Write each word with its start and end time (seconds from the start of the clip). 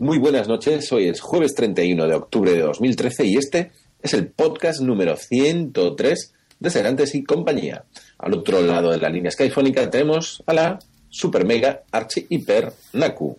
Muy 0.00 0.18
buenas 0.18 0.46
noches, 0.46 0.92
hoy 0.92 1.08
es 1.08 1.20
jueves 1.20 1.56
31 1.56 2.06
de 2.06 2.14
octubre 2.14 2.52
de 2.52 2.60
2013 2.60 3.24
y 3.24 3.36
este 3.36 3.72
es 4.00 4.14
el 4.14 4.28
podcast 4.28 4.80
número 4.80 5.16
103 5.16 6.34
de 6.60 6.70
Serantes 6.70 7.16
y 7.16 7.24
compañía. 7.24 7.84
Al 8.16 8.34
otro 8.34 8.62
lado 8.62 8.92
de 8.92 8.98
la 8.98 9.08
línea 9.08 9.32
skyfónica 9.32 9.90
tenemos 9.90 10.44
a 10.46 10.54
la 10.54 10.78
super 11.08 11.44
mega 11.44 11.82
archi 11.90 12.26
hiper 12.28 12.72
Naku. 12.92 13.38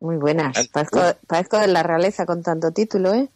Muy 0.00 0.16
buenas, 0.16 0.66
parezco, 0.68 1.60
de 1.60 1.68
la 1.68 1.84
realeza 1.84 2.26
con 2.26 2.42
tanto 2.42 2.72
título, 2.72 3.14
¿eh? 3.14 3.28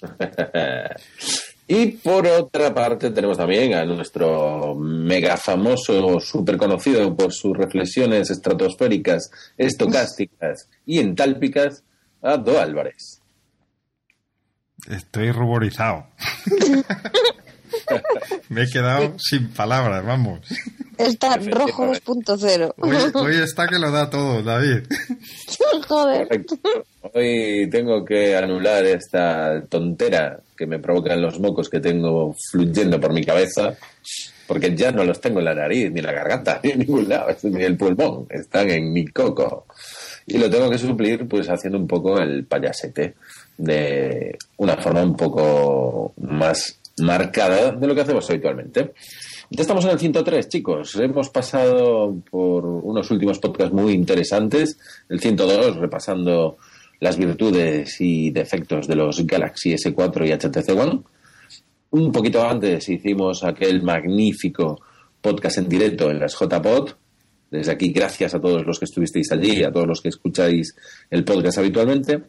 y 1.72 1.86
por 1.86 2.26
otra 2.26 2.74
parte 2.74 3.12
tenemos 3.12 3.38
también 3.38 3.74
a 3.74 3.84
nuestro 3.84 4.74
mega 4.74 5.36
famoso, 5.36 6.18
súper 6.18 6.56
conocido 6.56 7.16
por 7.16 7.32
sus 7.32 7.56
reflexiones 7.56 8.28
estratosféricas, 8.28 9.30
estocásticas 9.56 10.68
y 10.84 10.98
entálpicas, 10.98 11.84
a 12.22 12.38
Do 12.38 12.60
Álvarez. 12.60 13.22
Estoy 14.88 15.30
ruborizado. 15.30 16.08
Me 18.48 18.64
he 18.64 18.66
quedado 18.68 19.16
sin 19.20 19.50
palabras, 19.50 20.04
vamos. 20.04 20.40
Está 21.00 21.36
rojo 21.36 21.86
2.0. 21.86 22.74
Hoy, 23.14 23.36
está 23.36 23.66
que 23.66 23.78
lo 23.78 23.90
da 23.90 24.10
todo, 24.10 24.42
David. 24.42 24.84
Joder. 25.88 26.28
Hoy 27.14 27.68
tengo 27.70 28.04
que 28.04 28.36
anular 28.36 28.84
esta 28.84 29.62
tontera 29.68 30.40
que 30.56 30.66
me 30.66 30.78
provocan 30.78 31.22
los 31.22 31.40
mocos 31.40 31.70
que 31.70 31.80
tengo 31.80 32.34
fluyendo 32.50 33.00
por 33.00 33.14
mi 33.14 33.24
cabeza, 33.24 33.74
porque 34.46 34.76
ya 34.76 34.92
no 34.92 35.04
los 35.04 35.20
tengo 35.20 35.38
en 35.38 35.46
la 35.46 35.54
nariz, 35.54 35.90
ni 35.90 36.00
en 36.00 36.06
la 36.06 36.12
garganta, 36.12 36.60
ni 36.64 36.72
en 36.72 36.80
ningún 36.80 37.08
lado, 37.08 37.34
ni 37.44 37.64
el 37.64 37.78
pulmón, 37.78 38.26
están 38.28 38.70
en 38.70 38.92
mi 38.92 39.06
coco. 39.06 39.66
Y 40.26 40.36
lo 40.36 40.50
tengo 40.50 40.68
que 40.68 40.78
suplir 40.78 41.26
pues 41.26 41.48
haciendo 41.48 41.78
un 41.78 41.88
poco 41.88 42.18
el 42.20 42.44
payasete 42.44 43.14
de 43.56 44.36
una 44.58 44.76
forma 44.76 45.02
un 45.02 45.16
poco 45.16 46.12
más 46.18 46.78
marcada 46.98 47.72
de 47.72 47.86
lo 47.86 47.94
que 47.94 48.02
hacemos 48.02 48.28
habitualmente. 48.28 48.92
Ya 49.52 49.62
estamos 49.62 49.84
en 49.84 49.90
el 49.90 49.98
103, 49.98 50.48
chicos. 50.48 50.94
Hemos 50.94 51.28
pasado 51.28 52.14
por 52.30 52.64
unos 52.64 53.10
últimos 53.10 53.40
podcasts 53.40 53.74
muy 53.74 53.94
interesantes. 53.94 54.78
El 55.08 55.18
102, 55.18 55.74
repasando 55.74 56.56
las 57.00 57.16
virtudes 57.16 58.00
y 58.00 58.30
defectos 58.30 58.86
de 58.86 58.94
los 58.94 59.26
Galaxy 59.26 59.72
S4 59.72 60.28
y 60.28 60.30
HTC 60.30 60.80
One. 60.80 61.00
Un 61.90 62.12
poquito 62.12 62.48
antes 62.48 62.88
hicimos 62.88 63.42
aquel 63.42 63.82
magnífico 63.82 64.80
podcast 65.20 65.58
en 65.58 65.68
directo 65.68 66.12
en 66.12 66.20
las 66.20 66.38
JPod. 66.38 66.90
Desde 67.50 67.72
aquí, 67.72 67.90
gracias 67.90 68.32
a 68.36 68.40
todos 68.40 68.64
los 68.64 68.78
que 68.78 68.84
estuvisteis 68.84 69.32
allí, 69.32 69.64
a 69.64 69.72
todos 69.72 69.88
los 69.88 70.00
que 70.00 70.10
escucháis 70.10 70.76
el 71.10 71.24
podcast 71.24 71.58
habitualmente. 71.58 72.22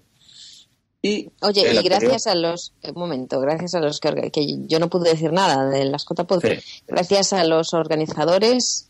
Oye, 1.03 1.73
y 1.73 1.83
gracias 1.83 2.27
a 2.27 2.35
los, 2.35 2.73
un 2.83 2.93
momento, 2.93 3.39
gracias 3.39 3.73
a 3.73 3.79
los 3.79 3.99
que, 3.99 4.29
que 4.29 4.45
yo 4.67 4.79
no 4.79 4.87
pude 4.87 5.09
decir 5.09 5.33
nada 5.33 5.67
de 5.67 5.85
las 5.85 6.05
JPod, 6.05 6.43
gracias 6.87 7.33
a 7.33 7.43
los 7.43 7.73
organizadores 7.73 8.87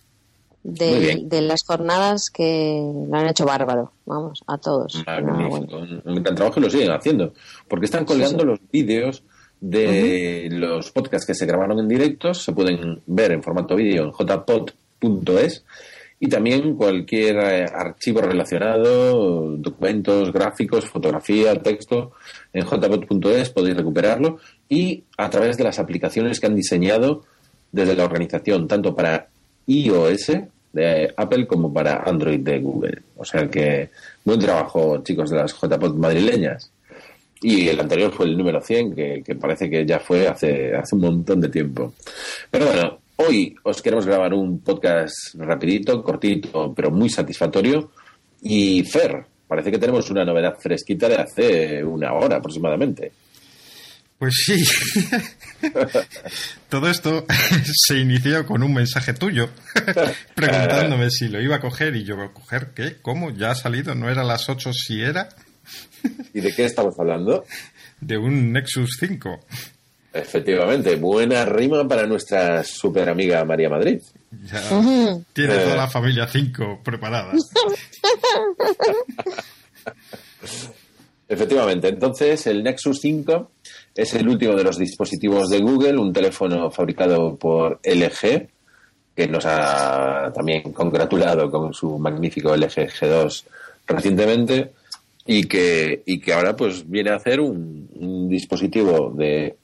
de, 0.64 1.42
las 1.42 1.64
jornadas 1.64 2.30
que 2.30 2.82
lo 3.10 3.16
han 3.16 3.28
hecho 3.28 3.46
bárbaro, 3.46 3.94
vamos, 4.06 4.44
a 4.46 4.58
todos. 4.58 4.96
Un 4.96 6.24
gran 6.24 6.36
trabajo 6.36 6.60
y 6.60 6.64
lo 6.64 6.70
siguen 6.70 6.92
haciendo, 6.92 7.34
porque 7.70 7.86
están 7.86 8.04
colgando 8.04 8.44
los 8.44 8.60
vídeos 8.72 9.24
de 9.62 10.50
los 10.52 10.92
podcasts 10.92 11.26
que 11.26 11.36
se 11.36 11.46
grabaron 11.46 11.80
en 11.80 11.88
directo, 11.88 12.34
se 12.34 12.52
pueden 12.52 13.02
ver 13.06 13.32
en 13.32 13.42
formato 13.42 13.76
vídeo 13.76 14.04
en 14.04 14.12
jpod.es 14.12 15.64
y 16.24 16.28
también 16.28 16.76
cualquier 16.76 17.36
eh, 17.38 17.66
archivo 17.66 18.22
relacionado, 18.22 19.58
documentos, 19.58 20.32
gráficos, 20.32 20.86
fotografía, 20.86 21.60
texto, 21.60 22.12
en 22.54 22.64
jbot.es 22.64 23.50
podéis 23.50 23.76
recuperarlo 23.76 24.38
y 24.70 25.04
a 25.18 25.32
través 25.32 25.58
de 25.58 25.64
las 25.64 25.80
aplicaciones 25.80 26.40
que 26.40 26.46
han 26.46 26.56
diseñado 26.56 27.24
desde 27.72 27.96
la 27.96 28.06
organización, 28.06 28.68
tanto 28.68 28.96
para 28.96 29.30
iOS 29.66 30.32
de 30.72 31.12
Apple 31.18 31.48
como 31.48 31.74
para 31.74 32.04
Android 32.04 32.40
de 32.40 32.60
Google. 32.60 33.02
O 33.18 33.26
sea 33.26 33.50
que 33.50 33.90
buen 34.24 34.40
trabajo, 34.40 35.02
chicos 35.04 35.32
de 35.32 35.38
las 35.38 35.60
JPOT 35.60 35.96
madrileñas. 35.96 36.72
Y 37.42 37.68
el 37.68 37.80
anterior 37.80 38.12
fue 38.12 38.28
el 38.28 38.38
número 38.38 38.62
100, 38.62 38.94
que, 38.94 39.24
que 39.26 39.34
parece 39.34 39.72
que 39.72 39.88
ya 39.88 39.98
fue 39.98 40.28
hace, 40.28 40.76
hace 40.76 40.94
un 40.94 41.02
montón 41.02 41.42
de 41.42 41.50
tiempo. 41.50 41.94
Pero 42.52 42.68
bueno, 42.68 43.01
Hoy 43.18 43.56
os 43.64 43.82
queremos 43.82 44.06
grabar 44.06 44.34
un 44.34 44.60
podcast 44.62 45.36
rapidito, 45.36 46.02
cortito, 46.04 46.74
pero 46.74 46.92
muy 46.92 47.10
satisfactorio. 47.10 47.92
Y 48.42 48.84
Fer, 48.84 49.26
parece 49.48 49.72
que 49.72 49.78
tenemos 49.78 50.10
una 50.10 50.26
novedad 50.26 50.56
fresquita 50.60 51.08
de 51.08 51.16
hace 51.16 51.84
una 51.84 52.14
hora 52.14 52.38
aproximadamente. 52.38 53.12
Pues 54.18 54.36
sí. 54.46 54.64
Todo 56.70 56.90
esto 56.90 57.26
se 57.88 57.98
inició 57.98 58.46
con 58.46 58.62
un 58.62 58.74
mensaje 58.74 59.14
tuyo 59.14 59.50
preguntándome 60.36 61.10
si 61.10 61.28
lo 61.28 61.42
iba 61.42 61.56
a 61.56 61.60
coger 61.60 61.96
y 61.96 62.04
yo, 62.04 62.16
¿coger 62.34 62.72
qué? 62.76 62.98
¿Cómo? 63.02 63.32
¿Ya 63.32 63.50
ha 63.52 63.56
salido? 63.56 63.96
¿No 63.96 64.10
era 64.10 64.22
a 64.22 64.26
las 64.26 64.48
8 64.48 64.74
si 64.74 65.02
era? 65.02 65.30
¿Y 66.34 66.42
de 66.42 66.54
qué 66.54 66.66
estamos 66.66 66.94
hablando? 67.00 67.46
De 68.00 68.18
un 68.18 68.52
Nexus 68.52 68.98
5. 69.00 69.40
Efectivamente, 70.14 70.98
buena 70.98 71.46
rima 71.46 71.88
para 71.88 72.06
nuestra 72.06 72.66
super 72.66 73.08
amiga 73.10 73.46
María 73.46 73.70
Madrid. 73.70 74.02
tiene 75.32 75.56
toda 75.56 75.76
la 75.78 75.88
familia 75.88 76.28
5 76.28 76.82
preparada. 76.84 77.32
Efectivamente, 81.30 81.88
entonces 81.88 82.46
el 82.48 82.62
Nexus 82.62 83.00
5 83.00 83.52
es 83.96 84.14
el 84.16 84.28
último 84.28 84.54
de 84.54 84.66
los 84.66 84.78
dispositivos 84.78 85.50
de 85.50 85.60
Google, 85.60 85.98
un 85.98 86.12
teléfono 86.12 86.70
fabricado 86.70 87.38
por 87.38 87.80
LG, 87.82 88.50
que 89.16 89.28
nos 89.30 89.46
ha 89.46 90.30
también 90.34 90.74
congratulado 90.74 91.50
con 91.50 91.74
su 91.74 91.98
magnífico 91.98 92.54
LG 92.54 92.90
G2 92.90 93.46
recientemente 93.88 94.74
y 95.26 95.46
que, 95.46 96.04
y 96.06 96.20
que 96.20 96.34
ahora 96.34 96.54
pues 96.54 96.90
viene 96.90 97.12
a 97.12 97.16
hacer 97.16 97.40
un 97.40 98.28
dispositivo 98.28 99.14
de 99.16 99.56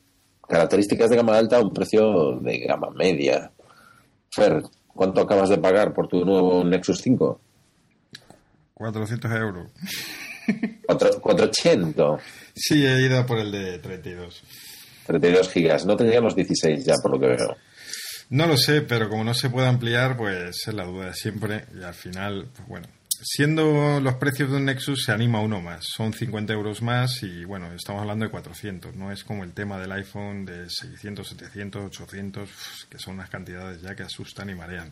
características 0.48 1.10
de 1.10 1.18
gama 1.18 1.38
alta 1.38 1.58
a 1.58 1.62
un 1.62 1.74
precio 1.74 2.40
de 2.42 2.60
gama 2.60 2.90
media. 2.96 3.52
Fer, 4.30 4.64
¿cuánto 4.88 5.22
acabas 5.22 5.50
de 5.50 5.58
pagar 5.58 5.94
por 5.94 6.08
tu 6.08 6.24
nuevo 6.26 6.64
Nexus 6.64 7.02
5? 7.02 7.42
400 8.74 9.32
euros. 9.32 9.72
480. 10.86 12.04
Sí, 12.56 12.86
he 12.86 13.02
ido 13.02 13.26
por 13.26 13.40
el 13.40 13.52
de 13.52 13.80
32. 13.80 14.44
32 15.08 15.50
gigas. 15.50 15.86
No 15.86 15.96
tendrían 15.96 16.24
los 16.24 16.36
16 16.36 16.86
ya, 16.86 16.94
por 17.02 17.12
lo 17.12 17.20
que 17.20 17.28
veo. 17.28 17.58
No 18.30 18.46
lo 18.46 18.58
sé, 18.58 18.82
pero 18.82 19.10
como 19.10 19.24
no 19.24 19.34
se 19.34 19.50
puede 19.50 19.68
ampliar, 19.68 20.18
pues 20.18 20.68
es 20.68 20.74
la 20.74 20.86
duda 20.86 21.08
de 21.08 21.14
siempre. 21.14 21.66
Y 21.80 21.84
al 21.84 21.94
final, 21.94 22.50
pues 22.54 22.68
bueno, 22.68 22.88
siendo 23.24 24.00
los 24.00 24.16
precios 24.16 24.52
de 24.52 24.58
un 24.58 24.66
Nexus 24.66 25.04
se 25.04 25.12
anima 25.12 25.42
uno 25.42 25.62
más. 25.62 25.86
Son 25.86 26.14
50 26.14 26.54
euros 26.54 26.82
más 26.82 27.24
y 27.24 27.46
bueno, 27.46 27.74
estamos 27.74 28.02
hablando 28.02 28.26
de 28.26 28.32
400. 28.32 28.96
No 28.96 29.12
es 29.12 29.24
como 29.24 29.44
el 29.44 29.54
tema 29.54 29.80
del 29.80 29.92
iPhone 29.92 30.46
de 30.46 30.70
600, 30.70 31.28
700, 31.28 31.86
800, 31.86 32.50
que 32.90 33.00
son 33.00 33.16
unas 33.16 33.30
cantidades 33.30 33.82
ya 33.82 33.96
que 33.96 34.04
asustan 34.04 34.50
y 34.50 34.56
marean. 34.56 34.92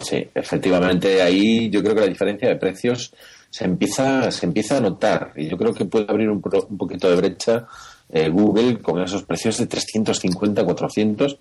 Sí, 0.00 0.28
efectivamente 0.34 1.20
ahí 1.22 1.70
yo 1.70 1.82
creo 1.82 1.94
que 1.94 2.02
la 2.02 2.06
diferencia 2.06 2.48
de 2.48 2.56
precios 2.56 3.12
se 3.50 3.64
empieza, 3.64 4.30
se 4.30 4.46
empieza 4.46 4.76
a 4.76 4.80
notar 4.80 5.32
y 5.34 5.48
yo 5.48 5.56
creo 5.56 5.74
que 5.74 5.86
puede 5.86 6.06
abrir 6.08 6.28
un, 6.28 6.42
un 6.68 6.78
poquito 6.78 7.08
de 7.10 7.16
brecha 7.16 7.66
eh, 8.10 8.28
Google 8.28 8.78
con 8.78 9.02
esos 9.02 9.24
precios 9.24 9.58
de 9.58 9.66
350, 9.66 10.64
400. 10.64 11.38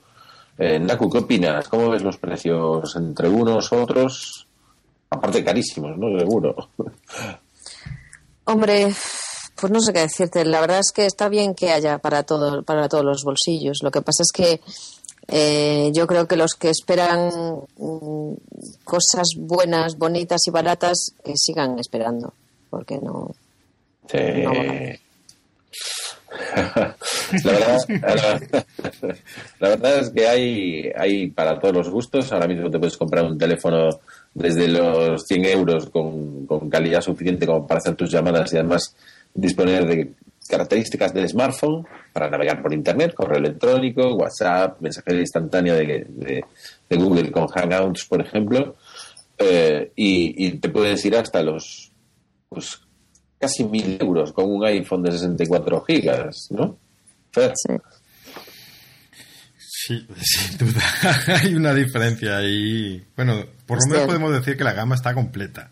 Eh, 0.57 0.79
Naku, 0.79 1.09
¿qué 1.09 1.19
opinas? 1.19 1.67
¿Cómo 1.69 1.89
ves 1.89 2.01
los 2.01 2.17
precios 2.17 2.95
entre 2.95 3.29
unos, 3.29 3.71
otros? 3.71 4.46
Aparte 5.09 5.43
carísimos, 5.43 5.97
¿no? 5.97 6.19
Seguro. 6.19 6.69
Hombre, 8.45 8.93
pues 9.59 9.71
no 9.71 9.81
sé 9.81 9.93
qué 9.93 10.01
decirte. 10.01 10.45
La 10.45 10.61
verdad 10.61 10.79
es 10.79 10.91
que 10.91 11.05
está 11.05 11.29
bien 11.29 11.55
que 11.55 11.71
haya 11.71 11.97
para 11.97 12.23
todo, 12.23 12.63
para 12.63 12.89
todos 12.89 13.05
los 13.05 13.23
bolsillos. 13.23 13.79
Lo 13.83 13.91
que 13.91 14.01
pasa 14.01 14.23
es 14.23 14.31
que 14.33 14.61
eh, 15.27 15.91
yo 15.93 16.07
creo 16.07 16.27
que 16.27 16.37
los 16.37 16.53
que 16.53 16.69
esperan 16.69 17.31
mm, 17.77 18.33
cosas 18.83 19.27
buenas, 19.37 19.97
bonitas 19.97 20.41
y 20.47 20.51
baratas, 20.51 21.13
que 21.23 21.33
sigan 21.35 21.79
esperando, 21.79 22.33
porque 22.69 22.99
no. 22.99 23.31
Sí. 24.09 24.17
la, 27.43 27.51
verdad, 27.51 27.77
la, 29.59 29.69
verdad, 29.69 29.99
es 29.99 30.09
que 30.09 30.27
hay, 30.27 30.91
hay 30.95 31.27
para 31.29 31.59
todos 31.59 31.75
los 31.75 31.89
gustos. 31.89 32.31
Ahora 32.31 32.47
mismo 32.47 32.69
te 32.69 32.79
puedes 32.79 32.97
comprar 32.97 33.25
un 33.25 33.37
teléfono 33.37 33.89
desde 34.33 34.67
los 34.67 35.23
100 35.25 35.45
euros 35.45 35.89
con, 35.89 36.45
con 36.45 36.69
calidad 36.69 37.01
suficiente 37.01 37.45
como 37.45 37.65
para 37.65 37.79
hacer 37.79 37.95
tus 37.95 38.11
llamadas 38.11 38.53
y 38.53 38.57
además 38.57 38.95
disponer 39.33 39.85
de 39.85 40.13
características 40.47 41.13
del 41.13 41.27
smartphone 41.27 41.85
para 42.13 42.29
navegar 42.29 42.61
por 42.61 42.73
internet, 42.73 43.13
correo 43.13 43.37
electrónico, 43.37 44.15
WhatsApp, 44.15 44.81
mensajería 44.81 45.21
instantánea 45.21 45.75
de, 45.75 46.07
de, 46.89 46.97
Google 46.97 47.31
con 47.31 47.47
Hangouts, 47.47 48.05
por 48.05 48.21
ejemplo, 48.21 48.75
eh, 49.37 49.91
y, 49.95 50.47
y, 50.47 50.51
te 50.57 50.69
puedes 50.69 51.03
ir 51.05 51.15
hasta 51.15 51.43
los 51.43 51.91
pues 52.49 52.79
casi 53.39 53.65
mil 53.65 53.97
euros 53.99 54.31
con 54.33 54.49
un 54.49 54.65
iPhone 54.65 55.03
de 55.03 55.11
64 55.11 55.81
gigas, 55.81 56.47
¿no? 56.49 56.77
Sí. 57.55 57.73
Sí, 59.59 60.07
sin 60.21 60.57
duda. 60.57 60.81
Hay 61.41 61.55
una 61.55 61.73
diferencia 61.73 62.37
ahí. 62.37 63.03
Bueno, 63.15 63.45
por 63.65 63.79
lo 63.79 63.89
menos 63.91 64.05
podemos 64.07 64.31
decir 64.33 64.57
que 64.57 64.63
la 64.63 64.73
gama 64.73 64.95
está 64.95 65.13
completa. 65.13 65.69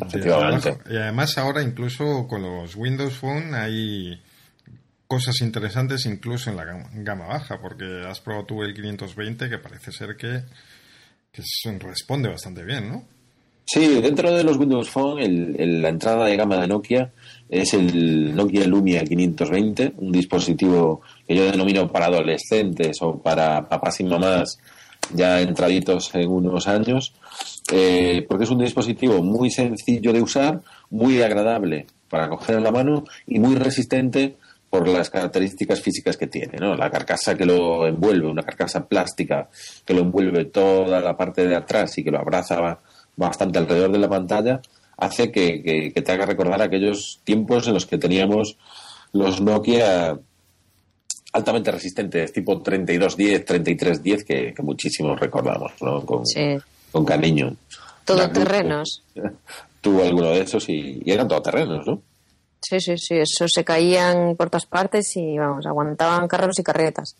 Efectivamente. 0.00 0.78
Y 0.90 0.96
además 0.96 1.36
ahora 1.38 1.62
incluso 1.62 2.26
con 2.28 2.42
los 2.42 2.74
Windows 2.76 3.14
Phone 3.14 3.54
hay 3.54 4.20
cosas 5.08 5.40
interesantes 5.40 6.06
incluso 6.06 6.50
en 6.50 6.56
la 6.56 6.64
gama, 6.64 6.88
gama 6.94 7.26
baja, 7.26 7.60
porque 7.60 8.04
has 8.06 8.20
probado 8.20 8.46
tú 8.46 8.62
el 8.62 8.74
520 8.74 9.48
que 9.48 9.58
parece 9.58 9.90
ser 9.90 10.16
que, 10.16 10.42
que 11.32 11.42
es- 11.42 11.62
responde 11.80 12.28
bastante 12.28 12.62
bien, 12.64 12.88
¿no? 12.88 13.04
Sí, 13.66 14.00
dentro 14.00 14.32
de 14.34 14.44
los 14.44 14.56
Windows 14.56 14.88
Phone, 14.88 15.20
el- 15.20 15.56
el- 15.60 15.82
la 15.82 15.88
entrada 15.88 16.26
de 16.26 16.36
gama 16.36 16.60
de 16.60 16.68
Nokia 16.68 17.10
es 17.48 17.74
el 17.74 18.34
Nokia 18.34 18.66
Lumia 18.66 19.04
520, 19.04 19.94
un 19.98 20.12
dispositivo 20.12 21.00
que 21.26 21.34
yo 21.36 21.44
denomino 21.50 21.90
para 21.90 22.06
adolescentes 22.06 22.98
o 23.00 23.18
para 23.18 23.68
papás 23.68 24.00
y 24.00 24.04
mamás 24.04 24.58
ya 25.14 25.40
entraditos 25.40 26.14
en 26.14 26.28
unos 26.28 26.68
años, 26.68 27.14
eh, 27.72 28.24
porque 28.28 28.44
es 28.44 28.50
un 28.50 28.58
dispositivo 28.58 29.22
muy 29.22 29.50
sencillo 29.50 30.12
de 30.12 30.20
usar, 30.20 30.60
muy 30.90 31.22
agradable 31.22 31.86
para 32.10 32.28
coger 32.28 32.56
en 32.56 32.64
la 32.64 32.70
mano 32.72 33.04
y 33.26 33.38
muy 33.38 33.54
resistente 33.56 34.36
por 34.70 34.86
las 34.86 35.08
características 35.08 35.80
físicas 35.80 36.18
que 36.18 36.26
tiene, 36.26 36.58
¿no? 36.58 36.74
La 36.76 36.90
carcasa 36.90 37.34
que 37.34 37.46
lo 37.46 37.86
envuelve, 37.86 38.26
una 38.28 38.42
carcasa 38.42 38.86
plástica 38.86 39.48
que 39.86 39.94
lo 39.94 40.00
envuelve 40.02 40.44
toda 40.46 41.00
la 41.00 41.16
parte 41.16 41.46
de 41.48 41.56
atrás 41.56 41.96
y 41.96 42.04
que 42.04 42.10
lo 42.10 42.18
abraza 42.18 42.60
ba- 42.60 42.80
bastante 43.16 43.58
alrededor 43.58 43.90
de 43.92 43.98
la 43.98 44.08
pantalla, 44.10 44.60
hace 44.98 45.30
que, 45.32 45.62
que- 45.62 45.92
que 45.94 46.02
te 46.02 46.12
haga 46.12 46.26
recordar 46.26 46.60
aquellos 46.60 47.20
tiempos 47.24 47.66
en 47.68 47.74
los 47.74 47.86
que 47.86 47.96
teníamos 47.98 48.58
los 49.12 49.40
Nokia 49.40 50.18
altamente 51.32 51.70
resistentes, 51.70 52.32
tipo 52.32 52.60
3210, 52.60 53.44
3310, 53.44 54.24
que, 54.24 54.54
que 54.54 54.62
muchísimos 54.62 55.18
recordamos, 55.18 55.72
¿no? 55.80 56.04
Con, 56.04 56.26
Sí. 56.26 56.56
con 56.92 57.04
cariño. 57.04 57.54
Todoterrenos. 58.04 59.02
Tuvo 59.80 60.02
alguno 60.04 60.30
de 60.30 60.40
esos 60.40 60.68
y, 60.68 61.00
y 61.04 61.10
eran 61.12 61.28
todoterrenos, 61.28 61.86
¿no? 61.86 62.02
Sí, 62.60 62.80
sí, 62.80 62.96
sí. 62.98 63.14
Eso 63.16 63.44
se 63.46 63.62
caían 63.64 64.34
por 64.36 64.50
todas 64.50 64.66
partes 64.66 65.14
y, 65.16 65.38
vamos, 65.38 65.64
aguantaban 65.66 66.26
carros 66.26 66.58
y 66.58 66.62
carretas. 66.62 67.14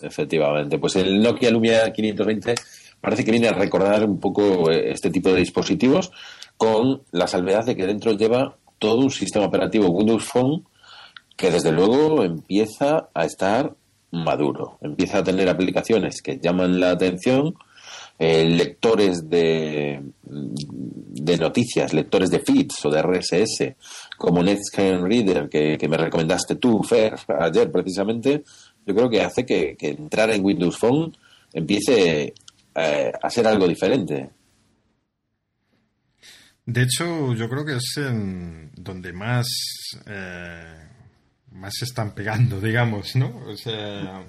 Efectivamente. 0.00 0.78
Pues 0.78 0.96
el 0.96 1.20
Nokia 1.22 1.50
Lumia 1.50 1.92
520 1.92 2.54
parece 3.00 3.24
que 3.24 3.30
viene 3.30 3.48
a 3.48 3.52
recordar 3.52 4.04
un 4.04 4.20
poco 4.20 4.70
eh, 4.70 4.92
este 4.92 5.10
tipo 5.10 5.30
de 5.30 5.40
dispositivos 5.40 6.10
con 6.56 7.02
la 7.12 7.26
salvedad 7.26 7.64
de 7.64 7.76
que 7.76 7.86
dentro 7.86 8.12
lleva 8.12 8.56
todo 8.78 9.00
un 9.00 9.10
sistema 9.10 9.46
operativo 9.46 9.88
Windows 9.88 10.24
Phone 10.24 10.64
que 11.36 11.50
desde 11.50 11.72
luego 11.72 12.22
empieza 12.22 13.08
a 13.12 13.24
estar 13.24 13.74
maduro. 14.10 14.78
Empieza 14.80 15.18
a 15.18 15.24
tener 15.24 15.48
aplicaciones 15.48 16.22
que 16.22 16.38
llaman 16.38 16.78
la 16.78 16.90
atención, 16.90 17.54
eh, 18.18 18.44
lectores 18.48 19.28
de, 19.28 20.00
de 20.22 21.36
noticias, 21.36 21.92
lectores 21.92 22.30
de 22.30 22.38
feeds 22.38 22.84
o 22.84 22.90
de 22.90 23.02
RSS, 23.02 23.74
como 24.16 24.42
Netscape 24.42 24.98
Reader, 24.98 25.48
que, 25.48 25.88
me 25.88 25.96
recomendaste 25.96 26.56
tú, 26.56 26.82
Fer, 26.82 27.16
ayer 27.40 27.72
precisamente, 27.72 28.44
yo 28.86 28.94
creo 28.94 29.10
que 29.10 29.22
hace 29.22 29.44
que, 29.44 29.76
que 29.76 29.88
entrar 29.88 30.30
en 30.30 30.44
Windows 30.44 30.78
Phone 30.78 31.12
empiece 31.52 32.34
eh, 32.74 33.12
a 33.20 33.30
ser 33.30 33.46
algo 33.46 33.66
diferente. 33.66 34.30
De 36.66 36.82
hecho, 36.82 37.34
yo 37.34 37.48
creo 37.48 37.64
que 37.64 37.76
es 37.76 37.96
en 37.98 38.70
donde 38.74 39.12
más, 39.12 39.46
eh, 40.06 40.88
más 41.52 41.74
se 41.78 41.84
están 41.84 42.14
pegando, 42.14 42.60
digamos, 42.62 43.16
¿no? 43.16 43.36
O 43.46 43.56
sea, 43.56 44.24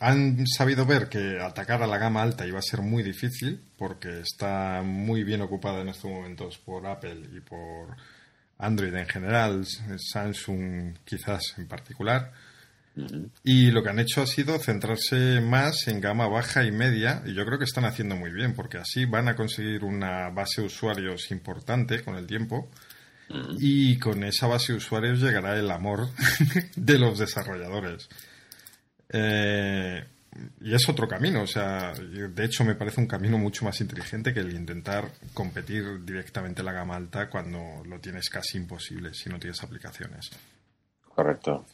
han 0.00 0.46
sabido 0.46 0.84
ver 0.84 1.08
que 1.08 1.40
atacar 1.40 1.82
a 1.82 1.86
la 1.86 1.98
gama 1.98 2.22
alta 2.22 2.46
iba 2.46 2.58
a 2.58 2.62
ser 2.62 2.82
muy 2.82 3.02
difícil 3.02 3.62
porque 3.78 4.20
está 4.20 4.82
muy 4.82 5.22
bien 5.22 5.42
ocupada 5.42 5.80
en 5.80 5.88
estos 5.88 6.10
momentos 6.10 6.58
por 6.58 6.86
Apple 6.86 7.28
y 7.34 7.40
por 7.40 7.96
Android 8.58 8.94
en 8.94 9.06
general, 9.06 9.64
Samsung 9.98 10.96
quizás 11.04 11.54
en 11.58 11.68
particular. 11.68 12.32
Y 13.44 13.70
lo 13.70 13.82
que 13.82 13.90
han 13.90 13.98
hecho 13.98 14.22
ha 14.22 14.26
sido 14.26 14.58
centrarse 14.58 15.40
más 15.40 15.86
en 15.88 16.00
gama 16.00 16.28
baja 16.28 16.64
y 16.64 16.72
media, 16.72 17.22
y 17.26 17.34
yo 17.34 17.44
creo 17.44 17.58
que 17.58 17.64
están 17.64 17.84
haciendo 17.84 18.16
muy 18.16 18.32
bien, 18.32 18.54
porque 18.54 18.78
así 18.78 19.04
van 19.04 19.28
a 19.28 19.36
conseguir 19.36 19.84
una 19.84 20.30
base 20.30 20.62
de 20.62 20.68
usuarios 20.68 21.30
importante 21.30 22.02
con 22.02 22.16
el 22.16 22.26
tiempo, 22.26 22.70
y 23.58 23.98
con 23.98 24.22
esa 24.24 24.46
base 24.46 24.72
de 24.72 24.78
usuarios 24.78 25.20
llegará 25.20 25.58
el 25.58 25.70
amor 25.70 26.08
de 26.76 26.98
los 26.98 27.18
desarrolladores. 27.18 28.08
Eh, 29.08 30.04
y 30.60 30.74
es 30.74 30.88
otro 30.88 31.08
camino, 31.08 31.42
o 31.42 31.46
sea, 31.46 31.92
de 31.92 32.44
hecho 32.44 32.64
me 32.64 32.74
parece 32.74 33.00
un 33.00 33.06
camino 33.06 33.38
mucho 33.38 33.64
más 33.64 33.80
inteligente 33.80 34.34
que 34.34 34.40
el 34.40 34.54
intentar 34.54 35.10
competir 35.32 36.04
directamente 36.04 36.60
en 36.60 36.66
la 36.66 36.72
gama 36.72 36.96
alta 36.96 37.28
cuando 37.28 37.82
lo 37.84 37.98
tienes 38.00 38.28
casi 38.28 38.58
imposible 38.58 39.14
si 39.14 39.28
no 39.28 39.38
tienes 39.38 39.62
aplicaciones. 39.62 40.30
Correcto. 41.16 41.64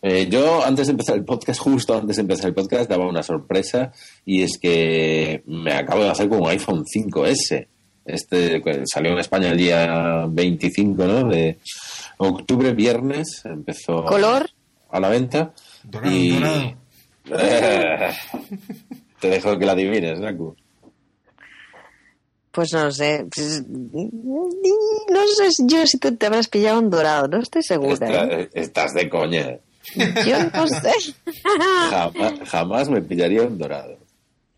Eh, 0.00 0.28
yo 0.30 0.64
antes 0.64 0.86
de 0.86 0.92
empezar 0.92 1.16
el 1.16 1.24
podcast, 1.24 1.60
justo 1.64 1.98
antes 1.98 2.16
de 2.16 2.22
empezar 2.22 2.46
el 2.46 2.54
podcast, 2.54 2.88
daba 2.88 3.06
una 3.06 3.24
sorpresa 3.24 3.92
y 4.24 4.42
es 4.42 4.58
que 4.58 5.42
me 5.46 5.72
acabo 5.72 6.04
de 6.04 6.10
hacer 6.10 6.28
con 6.28 6.40
un 6.40 6.48
iPhone 6.48 6.84
5S. 6.84 7.66
Este 8.04 8.62
salió 8.86 9.12
en 9.12 9.18
España 9.18 9.50
el 9.50 9.58
día 9.58 10.24
25 10.28 11.04
¿no? 11.04 11.28
de 11.28 11.58
octubre, 12.18 12.72
viernes, 12.72 13.42
empezó 13.44 14.04
¿Color? 14.04 14.48
a 14.90 15.00
la 15.00 15.08
venta. 15.08 15.52
Dorado, 15.82 16.14
y... 16.14 16.30
dorado. 16.30 16.80
Eh, 17.32 18.10
te 19.20 19.28
dejo 19.28 19.56
que 19.56 19.64
la 19.64 19.72
adivines, 19.72 20.18
Naku. 20.18 20.56
Pues 22.52 22.72
no 22.72 22.90
sé. 22.90 23.26
Pues, 23.34 23.62
no 23.68 25.26
sé 25.36 25.48
yo 25.66 25.86
si 25.86 25.98
tú 25.98 26.16
te 26.16 26.26
habrás 26.26 26.48
pillado 26.48 26.80
un 26.80 26.90
dorado, 26.90 27.28
no 27.28 27.38
estoy 27.38 27.62
segura. 27.62 28.24
¿eh? 28.24 28.50
estás 28.54 28.92
de 28.94 29.08
coña. 29.08 29.58
Yo 29.94 30.36
no 30.52 30.66
sé. 30.66 30.92
Jamás, 31.90 32.48
jamás 32.48 32.88
me 32.88 33.02
pillaría 33.02 33.42
un 33.42 33.58
dorado. 33.58 33.96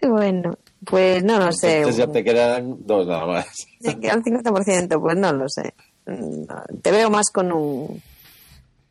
bueno, 0.01 0.59
pues 0.85 1.23
no 1.23 1.39
lo 1.39 1.53
sé. 1.53 1.79
Entonces 1.79 1.99
ya 1.99 2.13
te 2.13 2.25
quedan 2.25 2.79
dos 2.87 3.07
nada 3.07 3.27
más. 3.27 3.47
Me 3.81 3.99
queda 4.01 4.17
un 4.17 4.25
50%, 4.25 5.01
pues 5.01 5.17
no 5.17 5.33
lo 5.33 5.49
sé. 5.49 5.75
No, 6.07 6.63
Te 6.83 6.91
veo 6.91 7.11
más 7.11 7.31
con 7.31 7.53
un. 7.53 8.03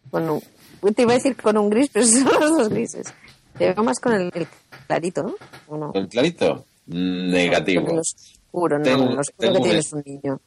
Con 0.10 0.30
un. 0.30 0.42
Te 0.96 1.02
iba 1.04 1.12
a 1.12 1.16
decir 1.16 1.36
con 1.36 1.58
un 1.58 1.70
gris, 1.70 1.90
pero 1.92 2.06
son 2.08 2.24
los 2.24 2.58
dos 2.58 2.70
grises. 2.70 3.14
Te 3.58 3.74
veo 3.74 3.84
más 3.84 4.00
con 4.00 4.14
el, 4.14 4.32
el 4.34 4.48
clarito, 4.88 5.24
¿no? 5.24 5.36
¿O 5.68 5.78
no? 5.78 5.92
¿El 5.94 6.08
clarito? 6.08 6.66
Negativo. 6.88 8.02
Oscuro, 8.52 8.78
no. 8.78 8.84
Tengo- 8.84 9.20
oscuro 9.20 9.52
que 9.54 9.58
un- 9.58 9.64
tienes 9.64 9.94
un 9.94 10.04
niño. 10.06 10.42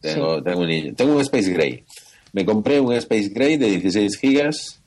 Tengo, 0.00 0.42
tengo 0.42 0.60
un 0.60 0.68
niño. 0.68 0.94
Tengo 0.94 1.14
un 1.16 1.20
Space 1.22 1.50
Gray. 1.52 1.84
Me 2.32 2.44
compré 2.44 2.78
un 2.80 2.92
Space 2.94 3.30
Gray 3.30 3.56
de 3.56 3.66
16 3.70 4.16
gigas 4.18 4.80